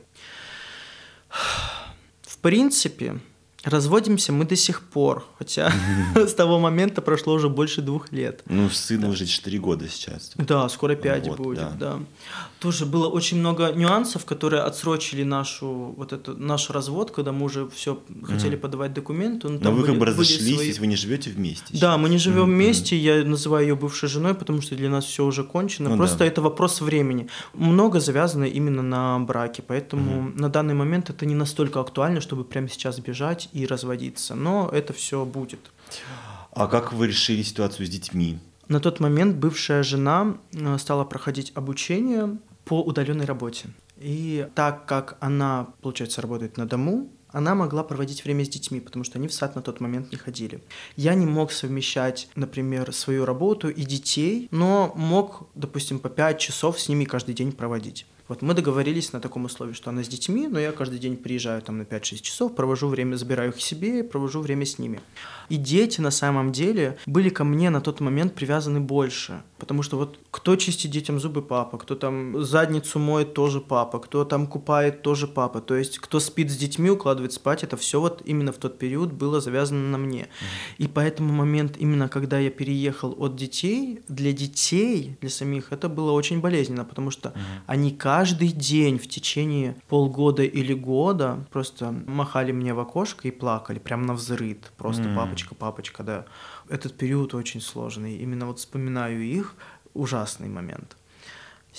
[2.22, 3.20] В принципе,
[3.64, 5.72] Разводимся мы до сих пор, хотя
[6.16, 8.44] с того момента прошло уже больше двух лет.
[8.46, 10.34] Ну, сыну уже 4 года сейчас.
[10.36, 12.00] Да, скоро 5 Вот, будет, да.
[12.60, 17.68] Тоже было очень много нюансов, которые отсрочили нашу вот эту наш развод, когда мы уже
[17.70, 19.50] все хотели подавать документы.
[19.50, 21.78] Но вы как бы разошлись, если вы не живете вместе.
[21.78, 25.26] Да, мы не живем вместе, я называю ее бывшей женой, потому что для нас все
[25.26, 25.90] уже кончено.
[25.90, 27.28] Ну Просто это вопрос времени.
[27.54, 32.70] Много завязано именно на браке, поэтому на данный момент это не настолько актуально, чтобы прямо
[32.70, 34.36] сейчас бежать и разводиться.
[34.36, 35.60] Но это все будет.
[36.52, 38.40] А как вы решили ситуацию с детьми?
[38.68, 43.70] На тот момент бывшая жена э, стала проходить обучение по удаленной работе.
[43.98, 49.04] И так как она, получается, работает на дому, она могла проводить время с детьми, потому
[49.04, 50.64] что они в сад на тот момент не ходили.
[50.96, 56.80] Я не мог совмещать, например, свою работу и детей, но мог, допустим, по 5 часов
[56.80, 58.06] с ними каждый день проводить.
[58.28, 61.62] Вот мы договорились на таком условии, что она с детьми, но я каждый день приезжаю
[61.62, 65.00] там на 5-6 часов, провожу время, забираю их себе провожу время с ними.
[65.50, 69.44] И дети на самом деле были ко мне на тот момент привязаны больше.
[69.58, 74.24] Потому что вот кто чистит детям зубы папа, кто там задницу моет тоже папа, кто
[74.24, 75.62] там купает тоже папа.
[75.62, 79.14] То есть кто спит с детьми, укладывает спать, это все вот именно в тот период
[79.14, 80.28] было завязано на мне.
[80.78, 86.12] И поэтому момент именно когда я переехал от детей, для детей, для самих, это было
[86.12, 87.34] очень болезненно, потому что
[87.66, 93.80] они каждый день в течение полгода или года просто махали мне в окошко и плакали,
[93.80, 94.72] прям на взрыд.
[94.78, 96.26] Просто папочка, папочка, да.
[96.70, 98.18] Этот период очень сложный.
[98.18, 99.56] Именно вот вспоминаю их,
[99.94, 100.98] ужасный момент.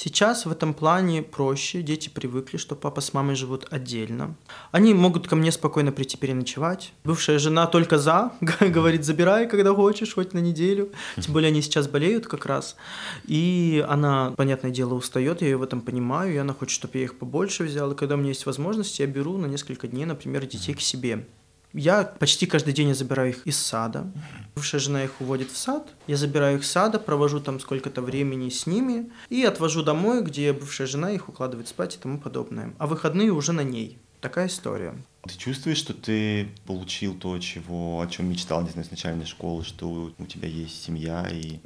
[0.01, 4.37] Сейчас в этом плане проще, дети привыкли, что папа с мамой живут отдельно.
[4.71, 6.93] Они могут ко мне спокойно прийти переночевать.
[7.03, 10.93] Бывшая жена только за, говорит, забирай, когда хочешь, хоть на неделю.
[11.17, 12.77] Тем более они сейчас болеют как раз.
[13.27, 17.05] И она, понятное дело, устает, я ее в этом понимаю, и она хочет, чтобы я
[17.05, 17.91] их побольше взял.
[17.91, 21.27] И когда у меня есть возможность, я беру на несколько дней, например, детей к себе.
[21.79, 24.11] Я почти каждый день я забираю их из сада.
[24.57, 25.87] Бывшая жена их уводит в сад.
[26.09, 30.53] Я забираю их из сада, провожу там сколько-то времени с ними и отвожу домой, где
[30.53, 32.75] бывшая жена их укладывает спать и тому подобное.
[32.79, 33.99] А выходные уже на ней.
[34.21, 34.97] Такая история.
[35.23, 39.63] Ты чувствуешь, что ты получил то, чего, о чем мечтал, не знаю, с начальной школы,
[39.63, 41.61] что у тебя есть семья и...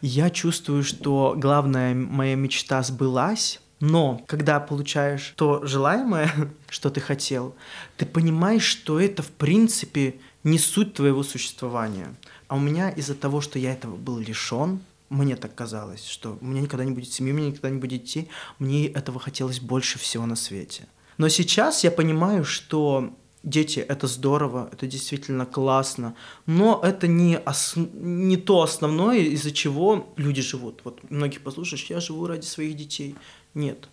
[0.00, 6.32] Я чувствую, что главная моя мечта сбылась, но когда получаешь то желаемое,
[6.70, 7.54] что ты хотел,
[7.98, 12.14] ты понимаешь, что это в принципе не суть твоего существования.
[12.48, 16.44] А у меня из-за того, что я этого был лишен, мне так казалось, что у
[16.46, 19.98] меня никогда не будет семьи, у меня никогда не будет детей, мне этого хотелось больше
[19.98, 20.86] всего на свете.
[21.18, 26.14] Но сейчас я понимаю, что дети— это здорово, это действительно классно,
[26.46, 30.80] но это не, ос- не то основное, из-за чего люди живут.
[30.84, 33.14] Вот многих послушаешь, я живу ради своих детей.
[33.54, 33.88] Нет.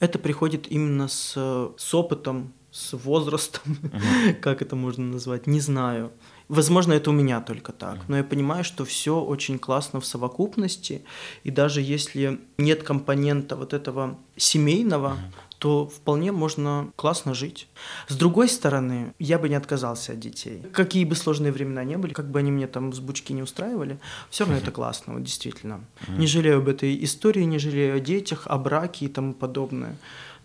[0.00, 1.32] Это приходит именно с,
[1.76, 3.78] с опытом, с возрастом,
[4.42, 6.12] как это можно назвать, не знаю.
[6.48, 11.02] Возможно, это у меня только так, но я понимаю, что все очень классно в совокупности,
[11.42, 15.16] и даже если нет компонента вот этого семейного,
[15.58, 17.68] то вполне можно классно жить.
[18.08, 20.62] С другой стороны, я бы не отказался от детей.
[20.72, 23.98] Какие бы сложные времена не были, как бы они мне там взбучки не устраивали,
[24.30, 25.80] все равно это классно, вот действительно.
[26.08, 29.96] Не жалею об этой истории, не жалею о детях, о браке и тому подобное.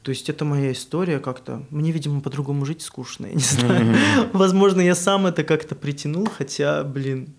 [0.03, 1.63] То есть это моя история как-то.
[1.69, 3.95] Мне, видимо, по-другому жить скучно, я не знаю.
[4.33, 7.33] Возможно, я сам это как-то притянул, хотя, блин,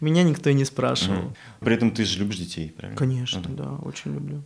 [0.00, 1.34] меня никто и не спрашивал.
[1.60, 2.96] При этом ты же любишь детей, правильно?
[2.96, 4.42] Конечно, да, очень люблю.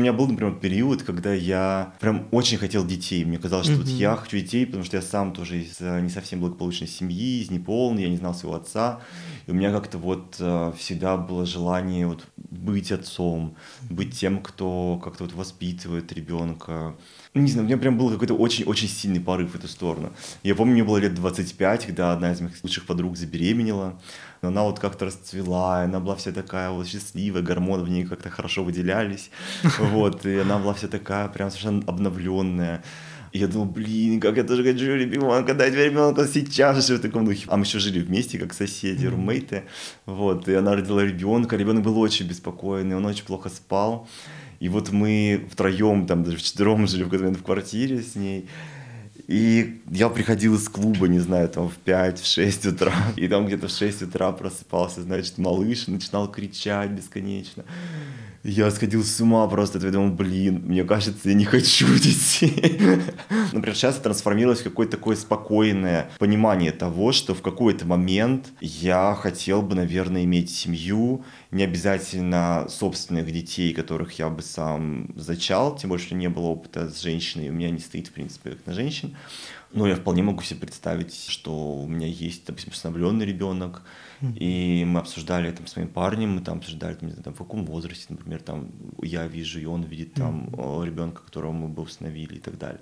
[0.00, 3.22] У меня был, например, период, когда я прям очень хотел детей.
[3.26, 3.96] Мне казалось, что вот Мгм.
[3.96, 7.50] я хочу детей, потому что я сам тоже из э, не совсем благополучной семьи, из
[7.50, 9.00] неполной, я не знал своего отца.
[9.46, 13.56] И у меня как-то вот э, всегда было желание вот быть отцом,
[13.90, 16.94] быть тем, кто как-то вот воспитывает ребенка.
[17.32, 20.12] Ну, Не знаю, у меня прям был какой-то очень-очень сильный порыв в эту сторону.
[20.42, 24.00] Я помню, мне было лет 25, когда одна из моих лучших подруг забеременела.
[24.42, 28.04] Но она вот как-то расцвела, и она была вся такая вот счастливая, гормоны в ней
[28.04, 29.30] как-то хорошо выделялись.
[29.78, 32.82] Вот, и она была вся такая прям совершенно обновленная.
[33.30, 37.26] И я думал, блин, как я тоже хочу ребенка, дать ребенка сейчас же в таком
[37.26, 37.46] духе.
[37.46, 39.62] А мы еще жили вместе, как соседи, румейты.
[40.04, 44.08] Вот, и она родила ребенка, ребенок был очень беспокойный, он очень плохо спал.
[44.60, 48.46] И вот мы втроем, там даже вчетвером жили в какой-то момент в квартире с ней.
[49.26, 52.94] И я приходил из клуба, не знаю, там в 5-6 утра.
[53.16, 57.64] И там где-то в 6 утра просыпался, значит, малыш, начинал кричать бесконечно.
[58.42, 62.90] Я сходил с ума просто, я думал, блин, мне кажется, я не хочу детей.
[63.52, 69.60] Например, сейчас трансформировалось в какое-то такое спокойное понимание того, что в какой-то момент я хотел
[69.60, 76.14] бы, наверное, иметь семью, не обязательно собственных детей, которых я бы сам зачал, тем больше
[76.14, 79.16] не было опыта с женщиной, у меня не стоит, в принципе, как на женщин.
[79.72, 83.82] Но я вполне могу себе представить, что у меня есть, допустим, усыновленный ребенок,
[84.22, 87.38] и мы обсуждали это с моим парнем, мы там обсуждали, там, не знаю, там, в
[87.38, 88.70] каком возрасте, например, там
[89.02, 90.48] я вижу, и он видит там
[90.84, 92.80] ребенка, которого мы бы усыновили и так далее.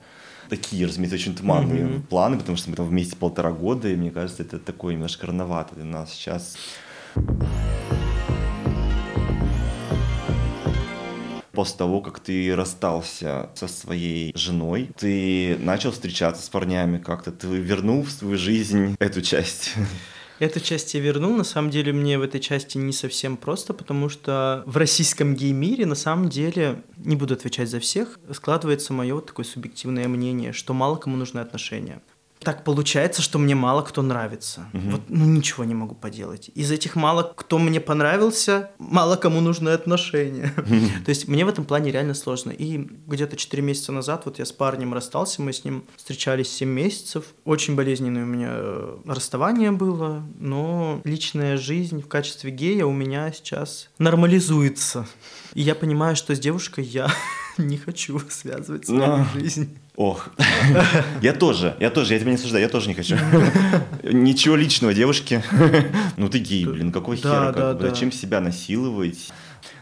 [0.48, 2.02] Такие, разумеется, очень туманные mm-hmm.
[2.06, 5.74] планы, потому что мы там вместе полтора года, и мне кажется, это такое немножко рановато
[5.74, 6.56] для нас сейчас.
[11.58, 17.48] после того, как ты расстался со своей женой, ты начал встречаться с парнями как-то, ты
[17.48, 19.74] вернул в свою жизнь эту часть.
[20.38, 21.36] Эту часть я вернул.
[21.36, 25.84] На самом деле мне в этой части не совсем просто, потому что в российском гей-мире
[25.84, 30.74] на самом деле, не буду отвечать за всех, складывается мое вот такое субъективное мнение, что
[30.74, 32.00] мало кому нужны отношения
[32.40, 34.66] так получается, что мне мало кто нравится.
[34.72, 34.90] Угу.
[34.90, 36.50] Вот, ну ничего не могу поделать.
[36.54, 40.52] Из этих мало кто мне понравился, мало кому нужны отношения.
[41.04, 42.50] То есть мне в этом плане реально сложно.
[42.50, 46.68] И где-то 4 месяца назад вот я с парнем расстался, мы с ним встречались 7
[46.68, 47.24] месяцев.
[47.44, 53.32] Очень болезненное у меня э, расставание было, но личная жизнь в качестве гея у меня
[53.32, 55.06] сейчас нормализуется.
[55.54, 57.10] И я понимаю, что с девушкой я
[57.58, 59.76] не хочу связывать свою жизнь.
[59.98, 60.28] Ох,
[61.22, 63.16] я тоже, я тоже, я тебя не осуждаю, я тоже не хочу.
[64.04, 65.42] Ничего личного, девушки.
[66.16, 69.32] Ну ты гей, блин, какой хер, зачем себя насиловать?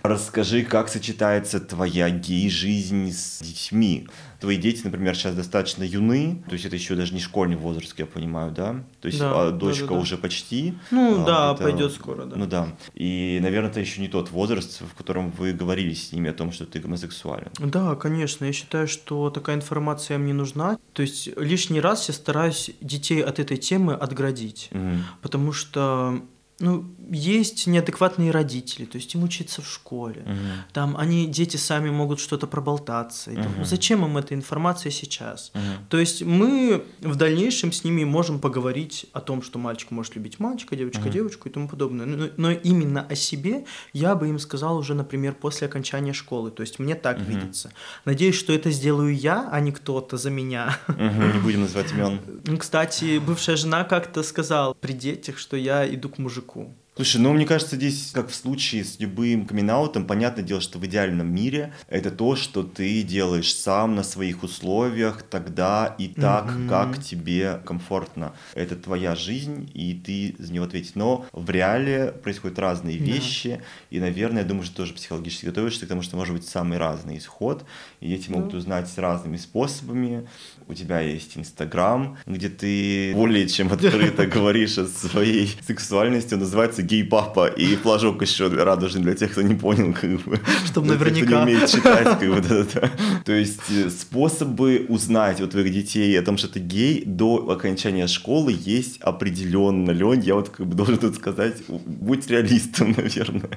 [0.06, 4.06] Расскажи, как сочетается твоя гей-жизнь с детьми?
[4.40, 8.06] Твои дети, например, сейчас достаточно юны, то есть это еще даже не школьный возраст, я
[8.06, 8.84] понимаю, да?
[9.00, 10.74] То есть да, а дочка да, да, уже почти.
[10.90, 12.36] Ну а, да, это, пойдет скоро, да.
[12.36, 12.68] Ну да.
[12.94, 16.52] И, наверное, это еще не тот возраст, в котором вы говорили с ними о том,
[16.52, 17.50] что ты гомосексуален.
[17.58, 18.44] Да, конечно.
[18.44, 20.78] Я считаю, что такая информация мне нужна.
[20.92, 25.02] То есть лишний раз я стараюсь детей от этой темы отградить, угу.
[25.22, 26.20] потому что
[26.58, 30.22] ну, есть неадекватные родители, то есть им учиться в школе.
[30.22, 30.72] Угу.
[30.72, 33.30] Там они, дети сами могут что-то проболтаться.
[33.30, 33.64] И, угу.
[33.64, 35.52] зачем им эта информация сейчас?
[35.54, 35.62] Угу.
[35.90, 40.40] То есть мы в дальнейшем с ними можем поговорить о том, что мальчик может любить
[40.40, 41.10] мальчика, девочка угу.
[41.10, 42.06] девочку и тому подобное.
[42.06, 46.50] Но, но именно о себе я бы им сказал уже, например, после окончания школы.
[46.50, 47.26] То есть мне так угу.
[47.26, 47.70] видится.
[48.06, 50.78] Надеюсь, что это сделаю я, а не кто-то за меня.
[50.88, 52.18] Угу, не будем называть имен.
[52.58, 56.74] Кстати, бывшая жена как-то сказала при детях, что я иду к мужику мужику.
[56.96, 60.86] Слушай, ну мне кажется, здесь, как в случае с любым камин понятное дело, что в
[60.86, 66.68] идеальном мире это то, что ты делаешь сам на своих условиях, тогда и так, mm-hmm.
[66.70, 68.32] как тебе комфортно.
[68.54, 70.94] Это твоя жизнь, и ты за него ответишь.
[70.94, 73.62] Но в реале происходят разные вещи, yeah.
[73.90, 77.18] и, наверное, я думаю, что тоже психологически готовишься к тому, что может быть самый разный
[77.18, 77.66] исход,
[78.00, 78.56] и дети могут yeah.
[78.56, 80.26] узнать разными способами.
[80.68, 86.82] У тебя есть Инстаграм, где ты более чем открыто говоришь о своей сексуальности, он называется
[86.82, 90.40] гей-папа и флажок еще радужный для тех, кто не понял, как бы.
[90.64, 91.44] Чтобы наверняка.
[91.44, 92.90] Не умеет читать, как бы, да, да.
[93.24, 98.08] То есть э, способы узнать у твоих детей о том, что ты гей, до окончания
[98.08, 99.92] школы есть определенно.
[99.92, 103.50] Лень, я вот как бы должен тут сказать, будь реалистом, наверное.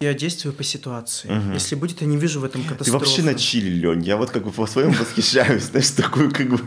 [0.00, 1.28] Я действую по ситуации.
[1.28, 1.54] Угу.
[1.54, 2.90] Если будет, я не вижу в этом катастрофы.
[2.90, 4.02] Ты вообще на чили, Лень.
[4.02, 5.62] Я вот как бы по-своему восхищаюсь.
[5.70, 6.60] Знаешь, такую как бы...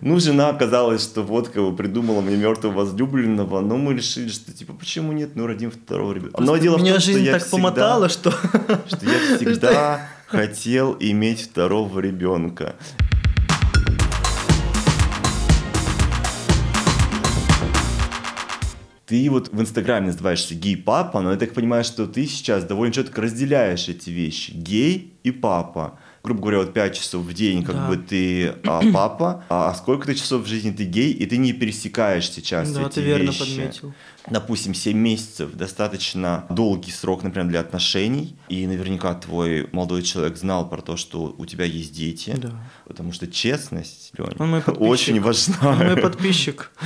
[0.00, 4.52] Ну, жена оказалась, что вот как бы придумала мне мертвого возлюбленного, но мы решили, что
[4.52, 6.40] типа, почему нет, ну, родим второго ребенка.
[6.42, 8.30] Но дело Меня в том, жизнь что так всегда, помотала, что...
[8.86, 12.76] Что я всегда хотел иметь второго ребенка.
[19.06, 23.22] Ты вот в Инстаграме называешься гей-папа, но я так понимаю, что ты сейчас довольно четко
[23.22, 24.50] разделяешь эти вещи.
[24.52, 25.98] Гей и папа.
[26.22, 27.88] Грубо говоря, вот 5 часов в день как да.
[27.88, 31.52] бы ты а, папа, а сколько ты часов в жизни ты гей, и ты не
[31.52, 33.38] пересекаешь сейчас да, эти ты верно вещи.
[33.40, 33.92] подметил
[34.28, 40.68] допустим, 7 месяцев достаточно долгий срок, например, для отношений, и наверняка твой молодой человек знал
[40.68, 42.52] про то, что у тебя есть дети, да.
[42.86, 45.56] потому что честность, Лёня, очень важна.
[45.62, 46.70] Он мой подписчик.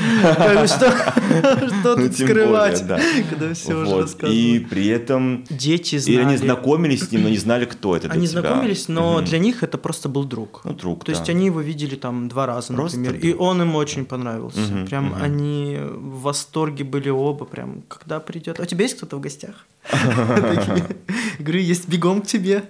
[0.71, 4.35] Что ну, тут скрывать, когда все уже рассказывают.
[4.35, 5.45] И при этом...
[5.51, 6.17] Дети знали.
[6.17, 9.63] И они знакомились с ним, но не знали, кто это Они знакомились, но для них
[9.63, 10.61] это просто был друг.
[10.65, 14.05] Ну, друг, То есть они его видели там два раза, например, и он им очень
[14.05, 14.87] понравился.
[14.87, 18.61] Прям они в восторге были оба прям, когда придет.
[18.61, 19.67] А у тебя есть кто-то в гостях?
[21.39, 22.65] Говорю, есть бегом к тебе.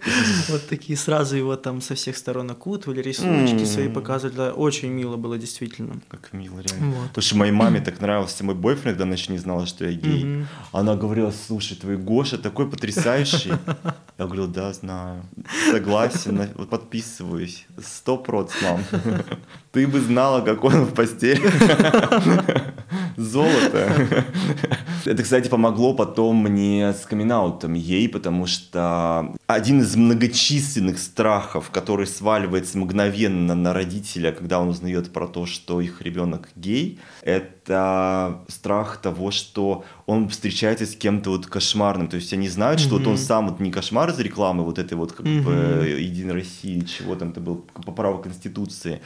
[0.48, 4.52] Вот такие сразу его там со всех сторон окутывали, рисуночки свои показывали.
[4.52, 6.00] Очень мило было, действительно.
[6.08, 7.08] Как мило, реально.
[7.08, 9.92] Потому что моей маме так нравился мой бойфренд, когда она еще не знала, что я
[9.92, 10.44] гей.
[10.72, 13.52] Она говорила, слушай, твой Гоша такой потрясающий.
[14.18, 15.22] Я говорил, да, знаю.
[15.70, 17.66] Согласен, подписываюсь.
[17.82, 18.84] Сто проц, мам.
[19.72, 21.40] Ты бы знала, как он в постели.
[23.16, 24.24] Золото.
[25.04, 27.30] Это, кстати, помогло потом мне с камин
[27.74, 35.12] ей, потому что один из многочисленных страхов, который сваливается мгновенно на родителя, когда он узнает
[35.12, 41.46] про то, что их ребенок гей, это страх того, что он встречается с кем-то вот
[41.46, 42.08] кошмарным.
[42.08, 42.98] То есть они знают, что mm-hmm.
[42.98, 45.42] вот он сам вот не кошмар из рекламы вот этой вот как mm-hmm.
[45.42, 49.00] бы Единой России, чего там это был по праву Конституции.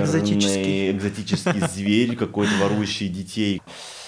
[0.00, 3.62] Манерный, экзотический, экзотический зверь какой-то, ворующий детей.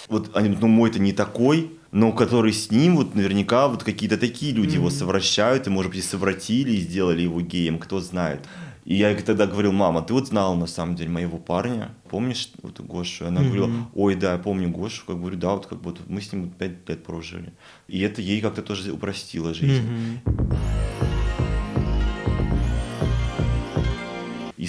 [0.08, 4.52] Вот они, ну мой-то не такой, но который с ним, вот наверняка вот какие-то такие
[4.52, 4.74] люди mm-hmm.
[4.74, 8.46] его совращают, и, может быть, и совратили, и сделали его геем, кто знает.
[8.84, 12.80] И я тогда говорил, мама, ты вот знала на самом деле моего парня, помнишь вот
[12.80, 13.26] Гошу?
[13.26, 13.44] Она mm-hmm.
[13.44, 16.48] говорила, ой, да, я помню Гошу, как говорю, да, вот как бы мы с ним
[16.48, 17.52] пять лет прожили.
[17.86, 19.82] И это ей как-то тоже упростило жизнь.
[20.24, 20.97] Mm-hmm.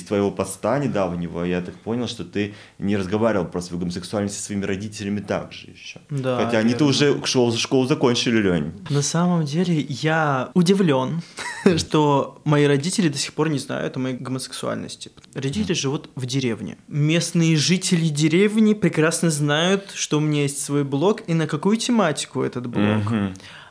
[0.10, 4.66] Твоего поста недавнего я так понял, что ты не разговаривал про свою гомосексуальность со своими
[4.66, 6.02] родителями также еще.
[6.10, 6.44] Да.
[6.44, 8.74] Хотя они-то уже школу, школу закончили, Лень.
[8.90, 11.22] На самом деле я удивлен,
[11.78, 15.12] что мои родители до сих пор не знают о моей гомосексуальности.
[15.36, 16.78] Родители живут в деревне.
[16.88, 22.42] Местные жители деревни прекрасно знают, что у меня есть свой блог и на какую тематику
[22.42, 23.04] этот блог.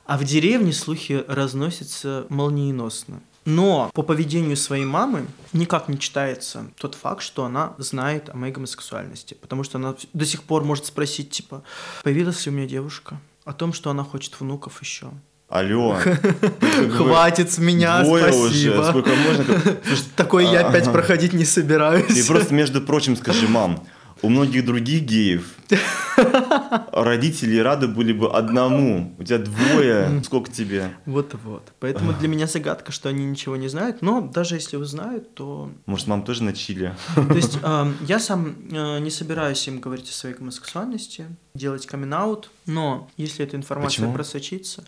[0.07, 3.21] А в деревне слухи разносятся молниеносно.
[3.49, 8.53] Но по поведению своей мамы никак не читается тот факт, что она знает о моей
[8.53, 9.39] гомосексуальности.
[9.41, 11.63] Потому что она до сих пор может спросить, типа,
[12.05, 13.19] появилась ли у меня девушка?
[13.47, 15.13] О том, что она хочет внуков еще.
[15.49, 15.97] Алло.
[16.93, 18.87] Хватит с меня, спасибо.
[18.91, 19.45] Сколько можно?
[20.17, 22.19] Такое я опять проходить не собираюсь.
[22.19, 23.83] И просто, между прочим, скажи, мам,
[24.23, 25.55] у многих других геев
[26.93, 29.15] родители рады были бы одному.
[29.19, 30.23] У тебя двое.
[30.25, 30.91] Сколько тебе?
[31.07, 31.73] Вот-вот.
[31.81, 34.03] Поэтому для меня загадка, что они ничего не знают.
[34.03, 35.71] Но даже если узнают, то...
[35.87, 36.95] Может, мам тоже на чили?
[37.15, 42.09] То есть э, я сам э, не собираюсь им говорить о своей гомосексуальности, делать камин
[42.67, 44.15] но если эта информация Почему?
[44.15, 44.85] просочится...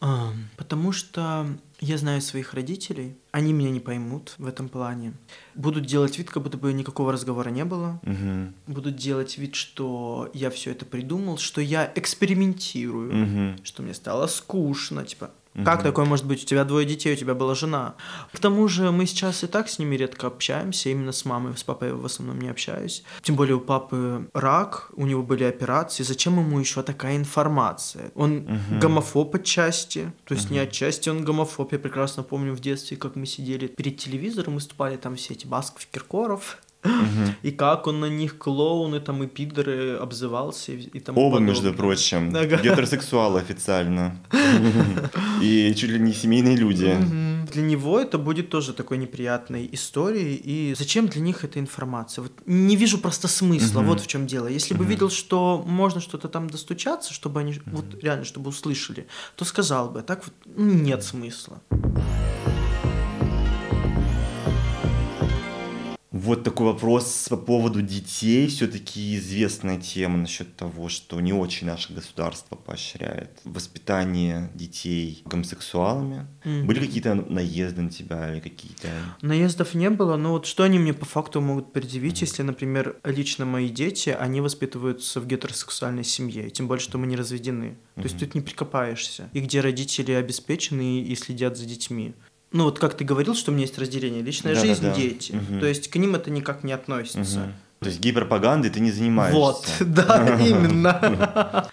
[0.00, 1.46] Э, потому что
[1.80, 5.12] я знаю своих родителей, они меня не поймут в этом плане.
[5.54, 8.00] Будут делать вид, как будто бы никакого разговора не было.
[8.02, 8.74] Угу.
[8.74, 13.64] Будут делать вид, что я все это придумал, что я экспериментирую, угу.
[13.64, 15.30] что мне стало скучно, типа.
[15.64, 16.42] Как такое может быть?
[16.42, 17.94] У тебя двое детей, у тебя была жена.
[18.32, 21.62] К тому же мы сейчас и так с ними редко общаемся, именно с мамой, с
[21.62, 23.02] папой я в основном не общаюсь.
[23.22, 26.02] Тем более у папы рак, у него были операции.
[26.02, 28.10] Зачем ему еще такая информация?
[28.14, 28.80] Он угу.
[28.80, 30.54] гомофоб отчасти, то есть угу.
[30.54, 31.72] не отчасти он гомофоб.
[31.72, 35.86] Я прекрасно помню в детстве, как мы сидели перед телевизором, выступали там все эти Басков,
[35.90, 36.58] Киркоров.
[37.42, 41.48] И как он на них клоуны там и пидоры обзывался и тому Оба, подобное.
[41.54, 42.56] между прочим, ага.
[42.56, 44.20] гетеросексуалы официально.
[45.42, 46.96] И чуть ли не семейные люди.
[47.52, 50.34] Для него это будет тоже такой неприятной историей.
[50.34, 52.22] И зачем для них эта информация?
[52.22, 53.82] Вот не вижу просто смысла.
[53.82, 54.48] Вот в чем дело.
[54.48, 59.06] Если бы видел, что можно что-то там достучаться, чтобы они вот реально, чтобы услышали,
[59.36, 60.00] то сказал бы.
[60.00, 61.60] А так вот нет смысла.
[66.16, 68.46] Вот такой вопрос по поводу детей.
[68.48, 76.26] Все-таки известная тема насчет того, что не очень наше государство поощряет воспитание детей гомосексуалами.
[76.44, 76.64] Mm-hmm.
[76.64, 78.88] Были какие-то наезды на тебя или какие-то...
[79.20, 82.26] Наездов не было, но вот что они мне по факту могут предъявить, mm-hmm.
[82.26, 87.16] если, например, лично мои дети, они воспитываются в гетеросексуальной семье, тем более, что мы не
[87.16, 87.64] разведены.
[87.64, 87.96] Mm-hmm.
[87.96, 89.28] То есть тут не прикопаешься.
[89.34, 92.14] И где родители обеспечены и следят за детьми
[92.52, 94.96] ну вот как ты говорил, что у меня есть разделение личная да, жизнь, да, да.
[94.96, 95.32] дети.
[95.32, 95.60] Угу.
[95.60, 97.40] То есть к ним это никак не относится.
[97.40, 97.48] Угу.
[97.80, 99.38] То есть гей-пропагандой ты не занимаешься.
[99.38, 101.68] Вот, да, именно.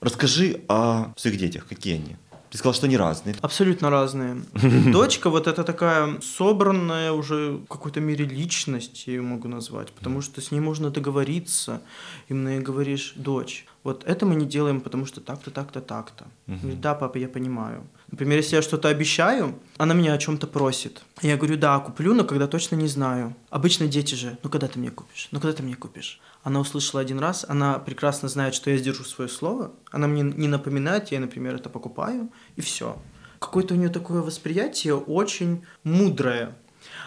[0.00, 2.16] Расскажи о своих детях, какие они?
[2.50, 3.34] Ты сказал, что они разные.
[3.40, 4.42] Абсолютно разные.
[4.92, 10.20] Дочка вот это такая собранная уже в какой-то мере личность, я ее могу назвать, потому
[10.20, 11.80] что с ней можно договориться.
[12.28, 16.24] Именно ей говоришь, дочь, вот это мы не делаем, потому что так-то, так-то, так-то.
[16.48, 16.56] Угу.
[16.56, 17.86] Говорит, да, папа, я понимаю.
[18.10, 21.02] Например, если я что-то обещаю, она меня о чем-то просит.
[21.20, 23.36] Я говорю, да, куплю, но когда точно не знаю.
[23.50, 25.28] Обычно дети же, ну когда ты мне купишь?
[25.32, 26.20] Ну когда ты мне купишь?
[26.42, 29.72] Она услышала один раз, она прекрасно знает, что я сдержу свое слово.
[29.90, 32.96] Она мне не напоминает, я, например, это покупаю, и все.
[33.38, 36.54] Какое-то у нее такое восприятие очень мудрое.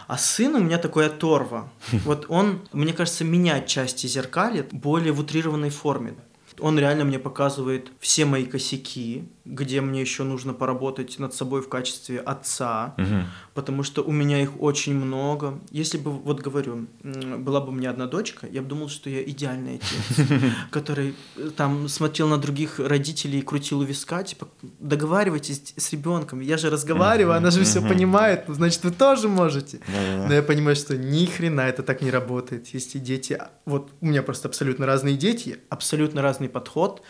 [0.08, 1.72] А сын у меня такой оторва.
[2.06, 6.14] Вот он, мне кажется, меняет части зеркалит более в утрированной форме.
[6.60, 11.70] Он реально мне показывает все мои косяки, где мне еще нужно поработать над собой в
[11.70, 13.24] качестве отца, угу.
[13.54, 15.60] потому что у меня их очень много.
[15.72, 19.24] Если бы, вот говорю, была бы у меня одна дочка, я бы думал, что я
[19.24, 20.28] идеальный отец,
[20.72, 24.48] который э, там смотрел на других родителей и крутил у виска, типа,
[24.80, 29.80] договаривайтесь с ребенком, я же разговариваю, она же все понимает, ну, значит, вы тоже можете.
[30.28, 34.24] Но я понимаю, что ни хрена это так не работает, если дети, вот у меня
[34.24, 37.02] просто абсолютно разные дети, абсолютно разный подход,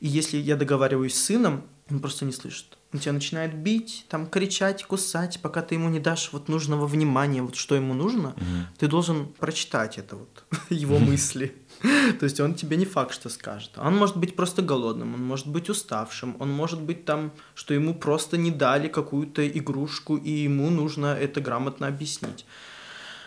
[0.00, 2.78] и если я договариваюсь с сыном, он просто не слышит.
[2.92, 7.42] Он тебя начинает бить, там кричать, кусать, пока ты ему не дашь вот нужного внимания,
[7.42, 8.78] вот что ему нужно, угу.
[8.78, 11.52] ты должен прочитать это вот, его мысли.
[12.20, 13.70] То есть он тебе не факт, что скажет.
[13.76, 17.94] Он может быть просто голодным, он может быть уставшим, он может быть там, что ему
[17.94, 22.46] просто не дали какую-то игрушку, и ему нужно это грамотно объяснить.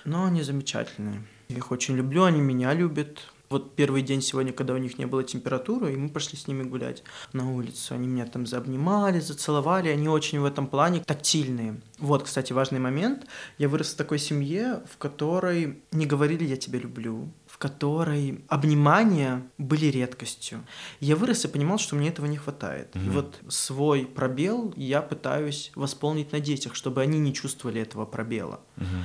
[0.05, 1.21] Но они замечательные.
[1.49, 3.19] Я их очень люблю, они меня любят.
[3.49, 6.61] Вот первый день сегодня, когда у них не было температуры, и мы пошли с ними
[6.61, 7.95] гулять на улицу.
[7.95, 9.89] Они меня там заобнимали, зацеловали.
[9.89, 11.81] Они очень в этом плане тактильные.
[11.97, 13.25] Вот, кстати, важный момент.
[13.57, 19.41] Я вырос в такой семье, в которой не говорили «я тебя люблю», в которой обнимания
[19.57, 20.63] были редкостью.
[20.99, 22.95] Я вырос и понимал, что мне этого не хватает.
[22.95, 23.05] Mm-hmm.
[23.07, 28.59] И вот свой пробел я пытаюсь восполнить на детях, чтобы они не чувствовали этого пробела.
[28.77, 29.03] Mm-hmm.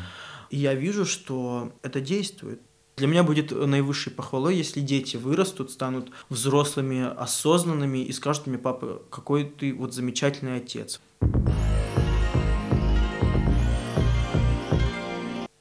[0.50, 2.60] И я вижу, что это действует.
[2.96, 9.02] Для меня будет наивысшей похвалой, если дети вырастут, станут взрослыми, осознанными и скажут мне, папа,
[9.10, 11.00] какой ты вот замечательный отец.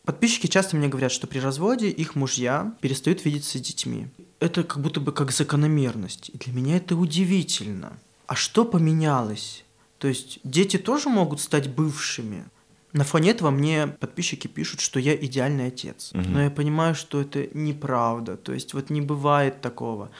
[0.06, 4.10] Подписчики часто мне говорят, что при разводе их мужья перестают видеться с детьми.
[4.40, 6.30] Это как будто бы как закономерность.
[6.30, 7.98] И для меня это удивительно.
[8.28, 9.66] А что поменялось?
[9.98, 12.46] То есть дети тоже могут стать бывшими?
[12.94, 16.12] На фоне этого мне подписчики пишут, что я идеальный отец.
[16.14, 16.30] Угу.
[16.30, 18.38] Но я понимаю, что это неправда.
[18.38, 20.12] То есть вот не бывает такого.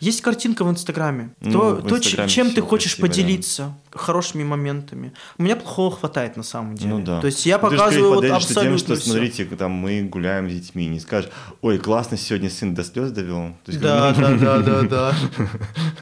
[0.00, 1.30] Есть картинка в Инстаграме.
[1.40, 3.80] Ну, то, в Инстаграме то чем ты хочешь поделиться вариант.
[3.92, 5.12] хорошими моментами.
[5.38, 6.94] У меня плохого хватает на самом деле.
[6.94, 7.20] Ну да.
[7.20, 9.10] То есть я показываю вот абсолютно тем, что все.
[9.10, 11.30] смотрите, там мы гуляем с детьми, не скажешь,
[11.62, 13.54] ой, классно сегодня сын до слез довел.
[13.66, 15.14] да, да, да, да, да.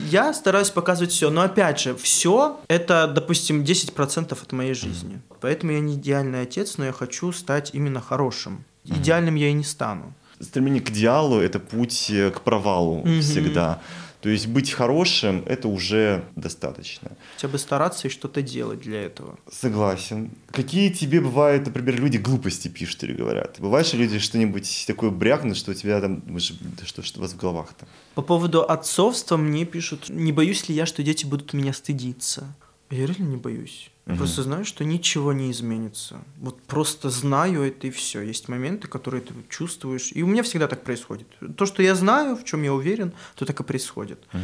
[0.00, 5.20] Я стараюсь показывать все, но опять же, все это, допустим, 10% от моей жизни.
[5.44, 8.64] Поэтому я не идеальный отец, но я хочу стать именно хорошим.
[8.84, 13.20] Идеальным я и не стану стремление к идеалу– это путь э, к провалу mm-hmm.
[13.20, 13.80] всегда.
[14.20, 17.10] То есть быть хорошим– это уже достаточно.
[17.34, 19.38] Хотя бы стараться и что-то делать для этого.
[19.52, 20.30] Согласен.
[20.50, 23.56] Какие тебе бывают, например, люди глупости пишут или говорят?
[23.58, 27.36] Бываешь ли люди что-нибудь такое брякнут, что у тебя там, что, что у вас в
[27.36, 27.86] головах-то?
[28.14, 32.54] По поводу отцовства мне пишут, не боюсь ли я, что дети будут меня стыдиться.
[32.90, 33.90] Я реально не боюсь.
[34.06, 34.16] Угу.
[34.16, 36.16] Просто знаю, что ничего не изменится.
[36.38, 38.20] Вот просто знаю это и все.
[38.20, 40.10] Есть моменты, которые ты чувствуешь.
[40.12, 41.26] И у меня всегда так происходит.
[41.56, 44.18] То, что я знаю, в чем я уверен, то так и происходит.
[44.32, 44.42] Угу.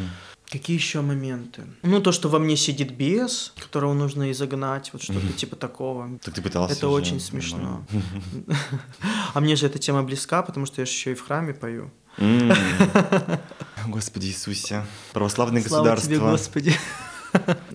[0.50, 1.62] Какие еще моменты?
[1.82, 6.18] Ну, то, что во мне сидит бес, которого нужно изогнать, вот что-то типа такого.
[6.24, 7.84] Так ты пытался Это очень смешно.
[9.34, 11.92] А мне же эта тема близка, потому что я же еще и в храме пою.
[13.86, 14.84] Господи Иисусе.
[15.12, 16.30] Православное государство.
[16.30, 16.74] Господи.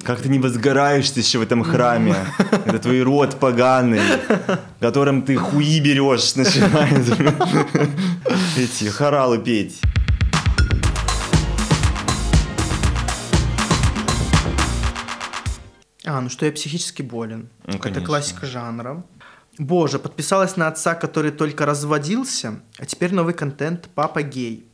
[0.04, 2.16] Как ты не возгораешься еще в этом храме?
[2.66, 4.02] Это твой род поганый,
[4.80, 7.08] которым ты хуи берешь, начинает
[8.58, 9.82] эти хоралы петь.
[16.06, 17.50] А, ну что я психически болен.
[17.66, 19.04] Ну, Это классика жанра.
[19.58, 24.68] Боже, подписалась на отца, который только разводился, а теперь новый контент «Папа гей»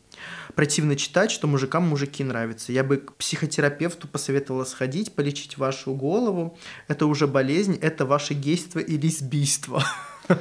[0.55, 2.71] противно читать, что мужикам мужики нравятся.
[2.71, 6.57] Я бы к психотерапевту посоветовала сходить, полечить вашу голову.
[6.87, 9.83] Это уже болезнь, это ваше гейство и лесбийство.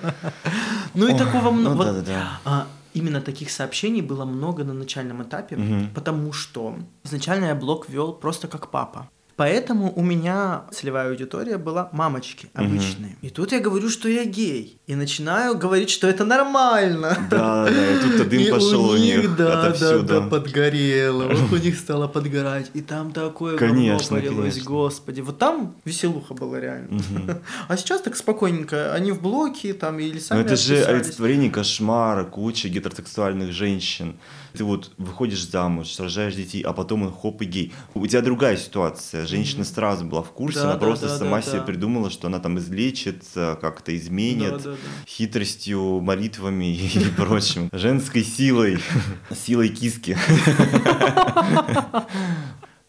[0.94, 1.92] Ну и такого много.
[1.92, 2.04] Ну
[2.44, 5.58] а, именно таких сообщений было много на начальном этапе,
[5.94, 9.08] потому что изначально я блог вел просто как папа.
[9.40, 13.12] Поэтому у меня целевая аудитория была мамочки обычные.
[13.12, 13.26] Угу.
[13.26, 14.78] И тут я говорю, что я гей.
[14.86, 17.16] И начинаю говорить, что это нормально.
[17.30, 20.02] Да, да, и тут-то дым и пошел у них, у них да, отовсюду.
[20.02, 21.22] да, да, подгорело.
[21.32, 22.70] Вот у них стало подгорать.
[22.74, 24.70] И там такое конечно, полилось, конечно.
[24.70, 25.22] господи.
[25.22, 26.96] Вот там веселуха была реально.
[26.96, 27.40] Угу.
[27.68, 28.92] А сейчас так спокойненько.
[28.92, 34.16] Они в блоке там или сами Но это же олицетворение кошмара, куча гетеросексуальных женщин.
[34.52, 37.72] Ты вот выходишь замуж, рожаешь детей, а потом хоп и гей.
[37.94, 39.26] У тебя другая ситуация.
[39.26, 41.64] Женщина сразу была в курсе, да, она да, просто да, сама да, себе да.
[41.64, 44.76] придумала, что она там излечит, как-то изменит да, да, да.
[45.06, 47.68] хитростью, молитвами и прочим.
[47.72, 48.78] Женской силой,
[49.34, 50.16] силой киски.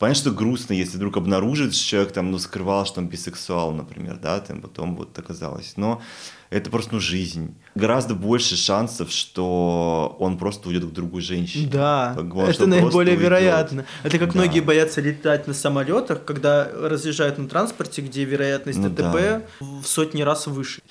[0.02, 4.18] Понятно, что грустно, если вдруг обнаружит, что человек там, ну, скрывал, что он бисексуал, например,
[4.20, 5.74] да, там потом вот оказалось.
[5.78, 6.02] Но
[6.50, 7.56] это просто, ну, жизнь.
[7.76, 11.70] Гораздо больше шансов, что он просто уйдет к другой женщине.
[11.72, 13.86] Да, Как бы это наиболее вероятно.
[14.02, 14.40] Это как Да.
[14.40, 19.42] многие боятся летать на самолетах, когда разъезжают на транспорте, где вероятность Ну ДТП да.
[19.60, 20.82] в сотни раз выше.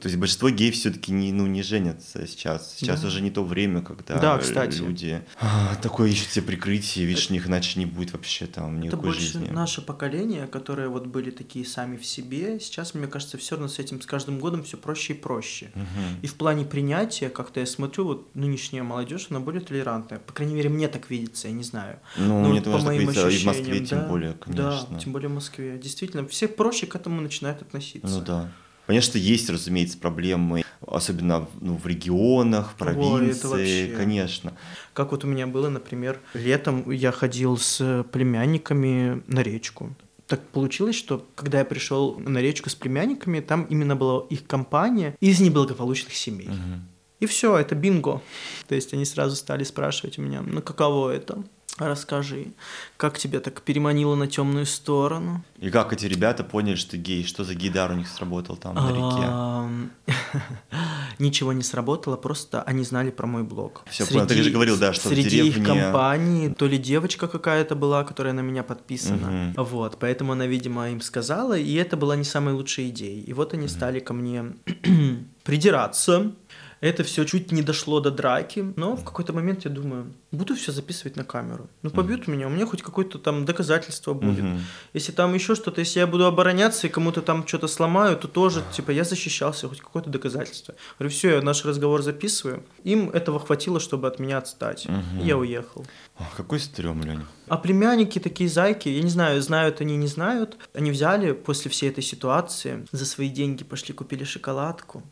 [0.00, 2.74] То есть большинство геев все-таки не, ну, не женятся сейчас.
[2.76, 3.08] Сейчас Да.
[3.08, 4.78] уже не то время, когда Да, кстати.
[4.78, 9.04] люди а, такое ищут себе прикрытие, видишь, них иначе не будет вообще там Это никакой
[9.10, 9.48] больше жизни.
[9.52, 12.58] наше поколение, которые вот были такие сами в себе.
[12.60, 15.70] Сейчас, мне кажется, все равно с этим с каждым годом все проще и проще.
[15.74, 15.86] Мгм.
[16.22, 20.18] И в плане принятия, как-то я смотрю, вот нынешняя молодежь, она более толерантная.
[20.18, 22.00] По крайней мере, мне так видится, я не знаю.
[22.16, 24.86] Ну, Ну, мне вот тоже так видится, и в Москве ощущениям, тем да, более, конечно.
[24.90, 25.78] Да, тем более в Москве.
[25.78, 28.08] Действительно, все проще к этому начинают относиться.
[28.08, 28.52] Ну да.
[28.86, 33.94] Понятно, что есть, разумеется, проблемы, особенно ну, в регионах, в Ой, провинции, вообще.
[33.96, 34.52] конечно.
[34.92, 39.94] Как вот у меня было, например, летом я ходил с племянниками на речку.
[40.26, 45.16] Так получилось, что когда я пришел на речку с племянниками, там именно была их компания
[45.20, 46.48] из неблагополучных семей.
[46.48, 46.88] Мгм.
[47.20, 48.20] И все, это бинго.
[48.68, 51.42] То есть они сразу стали спрашивать у меня, ну каково это?
[51.78, 52.52] Расскажи,
[52.96, 55.42] как тебя так переманило на темную сторону?
[55.58, 57.24] И как эти ребята поняли, что ты гей?
[57.24, 60.14] Что за гейдар у них сработал там на реке?
[61.18, 63.82] Ничего не сработало, просто они знали про мой блог.
[63.90, 64.26] Всё, понял.
[64.26, 68.34] Ты же говорил, да, что среди их деревне- компании то ли девочка какая-то была, которая
[68.34, 69.28] на меня подписана.
[69.28, 69.54] Мгм.
[69.64, 73.20] Вот, поэтому она, видимо, им сказала, и это была не самой лучшей идеей.
[73.22, 74.52] И вот они стали ко мне
[75.44, 76.32] придираться.
[76.80, 80.72] Это все чуть не дошло до драки, но в какой-то момент я думаю, буду все
[80.72, 81.68] записывать на камеру.
[81.82, 84.44] Ну, побьют меня, у меня хоть какое-то там доказательство будет.
[84.44, 84.60] Мгм.
[84.92, 88.62] Если там еще что-то, если я буду обороняться и кому-то там что-то сломаю, то тоже,
[88.72, 90.74] типа, я защищался, хоть какое-то доказательство.
[90.98, 92.62] Говорю, все, я наш разговор записываю.
[92.84, 94.86] Им этого хватило, чтобы от меня отстать.
[94.88, 95.20] Мгм.
[95.20, 95.86] И я уехал.
[96.18, 97.26] Ох, какой стрём, Леня.
[97.46, 100.56] А племянники такие зайки, я не знаю, знают они, не знают.
[100.72, 105.02] Они взяли после всей этой ситуации, за свои деньги пошли купили шоколадку.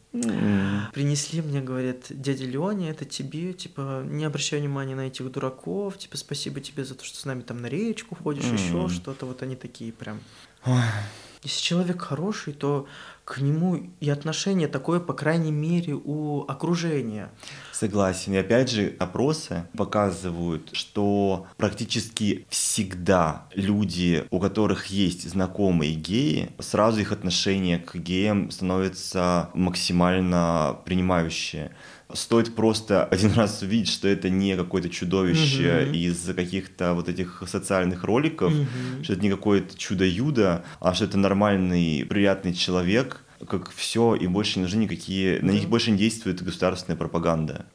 [0.93, 6.17] Принесли мне, говорят, дядя Леня, это тебе, типа, не обращай внимания на этих дураков, типа,
[6.17, 8.89] спасибо тебе за то, что с нами там на речку ходишь, еще М.
[8.89, 10.21] что-то, вот они такие прям.
[10.65, 10.83] Ой.
[11.43, 12.87] Если человек хороший, то
[13.25, 17.31] к нему и отношение такое, по крайней мере, у окружения.
[17.73, 18.35] Согласен.
[18.35, 27.01] И опять же, опросы показывают, что практически всегда люди, у которых есть знакомые геи, сразу
[27.01, 31.73] их отношение к геям становится максимально принимающее.
[32.15, 35.95] Стоит просто один раз увидеть, что это не какое-то чудовище Мгм.
[35.95, 39.03] из каких-то вот этих социальных роликов, Мгм.
[39.05, 44.59] что это не какое-то чудо-юдо, а что это нормальный, приятный человек, как все, и больше
[44.59, 45.55] не нужны никакие, на Да.
[45.55, 47.67] них больше не действует государственная пропаганда.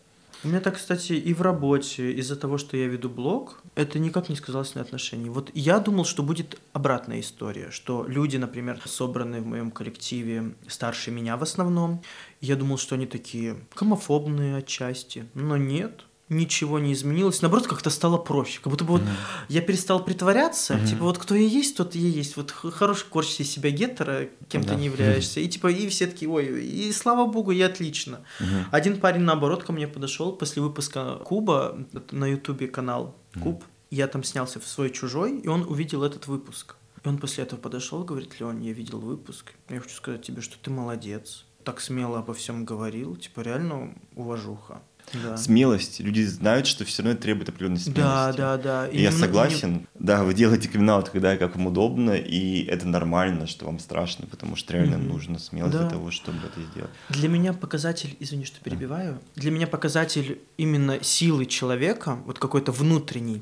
[0.43, 4.29] У меня так, кстати, и в работе, из-за того, что я веду блог, это никак
[4.29, 5.29] не сказалось на отношении.
[5.29, 11.09] Вот я думал, что будет обратная история, что люди, например, собранные в моем коллективе старше
[11.11, 12.01] меня в основном,
[12.41, 16.03] я думал, что они такие гомофобные отчасти, но нет.
[16.29, 18.59] Ничего не изменилось, наоборот, как-то стало проще.
[18.61, 19.01] Как будто бы вот
[19.47, 20.75] я перестал притворяться.
[20.75, 20.85] Мгм.
[20.85, 22.35] Типа, вот кто я есть, тот и я есть.
[22.35, 24.73] Вот х- хорош корчишь из себя гетера, кем Да.
[24.73, 25.39] ты не являешься.
[25.39, 28.25] И типа, и все такие, ой, и слава богу, и отлично.
[28.41, 28.65] Мгм.
[28.71, 31.77] Один парень, наоборот, ко мне подошел после выпуска Куба,
[32.11, 33.63] на Ютубе канал Куб.
[33.89, 36.75] Я там снялся в свой чужой, и он увидел этот выпуск.
[37.05, 39.53] И он после этого подошел, говорит, Леон, я видел выпуск.
[39.69, 41.45] Я хочу сказать тебе, что ты молодец.
[41.67, 43.17] Так смело обо всем говорил.
[43.17, 44.79] Типа, реально уважуха.
[45.13, 45.35] Да.
[45.35, 45.99] Смелость.
[45.99, 47.99] Люди знают, что все равно требует определенной смелости.
[48.01, 48.87] Да, да, да.
[48.87, 49.87] И я именно- согласен.
[49.95, 54.55] Да, вы делаете камин когда как вам удобно, и это нормально, что вам страшно, потому
[54.55, 55.07] что реально Мгм.
[55.09, 55.79] нужно смелость Да.
[55.81, 56.91] для того, чтобы это сделать.
[57.09, 63.41] Для меня показатель, извини, что перебиваю, для меня показатель именно силы человека, вот какой-то внутренний,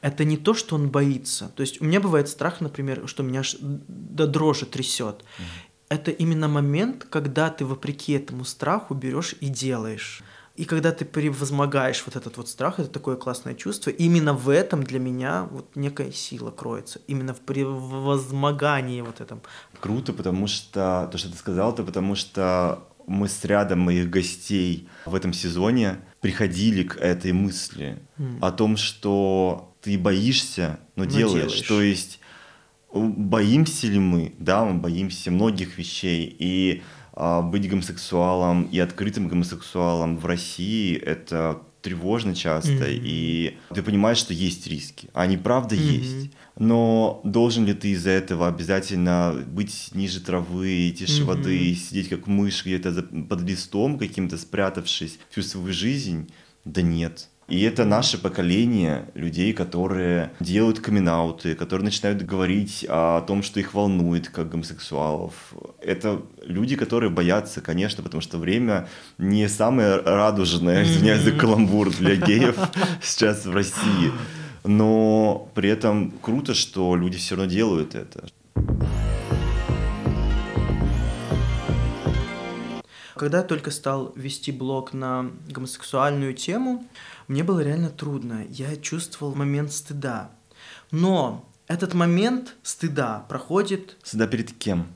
[0.00, 1.48] это не то, что он боится.
[1.56, 5.24] То есть у меня бывает страх, например, что меня аж до дрожи трясет.
[5.88, 10.22] Это именно момент, когда ты вопреки этому страху берешь и делаешь.
[10.56, 13.90] И когда ты превозмогаешь вот этот вот страх, это такое классное чувство.
[13.90, 17.00] И именно в этом для меня вот некая сила кроется.
[17.08, 19.40] Именно в превозмогании вот этом.
[19.80, 24.88] Круто, потому что то, что ты сказал, это потому что мы с рядом моих гостей
[25.06, 28.38] в этом сезоне приходили к этой мысли М.
[28.42, 31.42] о том, что ты боишься, но, Но делаешь.
[31.46, 31.68] делаешь.
[31.68, 32.20] То есть
[33.00, 34.32] боимся ли мы?
[34.38, 36.34] Да, мы боимся многих вещей.
[36.38, 36.82] И
[37.12, 42.86] а, быть гомосексуалом и открытым гомосексуалом в России это тревожно часто, Мгм.
[43.04, 45.10] и ты понимаешь, что есть риски.
[45.12, 45.84] Они правда Мгм.
[45.84, 46.30] есть.
[46.58, 51.26] Но должен ли ты из-за этого обязательно быть ниже травы, тише Мгм.
[51.26, 56.30] воды, сидеть как мышь где-то под листом каким-то, спрятавшись всю свою жизнь?
[56.64, 57.28] Да нет.
[57.46, 61.04] И это наше поколение людей, которые делают камин
[61.58, 65.34] которые начинают говорить о том, что их волнует как гомосексуалов.
[65.80, 68.88] Это люди, которые боятся, конечно, потому что время
[69.18, 72.56] не самое радужное, извиняюсь за каламбур для геев
[73.02, 74.12] сейчас в России.
[74.64, 78.26] Но при этом круто, что люди все равно делают это.
[83.14, 86.84] Когда я только стал вести блог на гомосексуальную тему,
[87.28, 88.46] мне было реально трудно.
[88.48, 90.30] Я чувствовал момент стыда.
[90.90, 93.96] Но этот момент стыда проходит...
[94.02, 94.86] Стыда перед кем?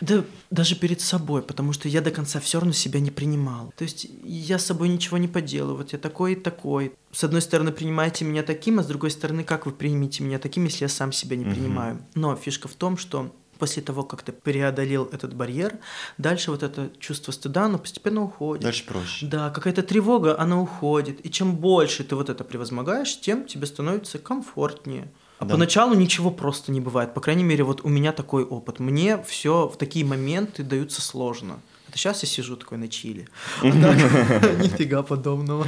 [0.00, 3.72] Да даже перед собой, потому что я до конца все равно себя не принимал.
[3.76, 6.94] То есть я с собой ничего не поделаю, вот я такой и такой.
[7.12, 10.64] С одной стороны, принимаете меня таким, а с другой стороны, как вы примете меня таким,
[10.64, 11.96] если я сам себя не принимаю.
[11.96, 12.10] Mm-hmm.
[12.14, 15.78] Но фишка в том, что после того, как ты преодолел этот барьер,
[16.16, 18.62] дальше вот это чувство стыда, оно постепенно уходит.
[18.62, 19.26] Дальше проще.
[19.26, 21.24] Да, какая-то тревога, она уходит.
[21.24, 25.10] И чем больше ты вот это превозмогаешь, тем тебе становится комфортнее.
[25.38, 25.54] А да.
[25.54, 27.14] поначалу ничего просто не бывает.
[27.14, 28.80] По крайней мере, вот у меня такой опыт.
[28.80, 31.60] Мне все в такие моменты даются сложно.
[31.88, 33.28] Это сейчас я сижу такой на чили.
[33.62, 33.66] А
[34.62, 35.66] нифига подобного.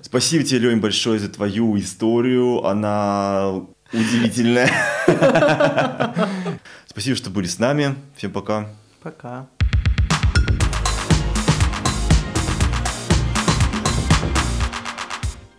[0.00, 2.64] Спасибо тебе, Лень, большое за твою историю.
[2.64, 4.70] Она удивительная.
[6.86, 7.94] Спасибо, что были с нами.
[8.16, 8.68] Всем пока.
[9.02, 9.46] Пока.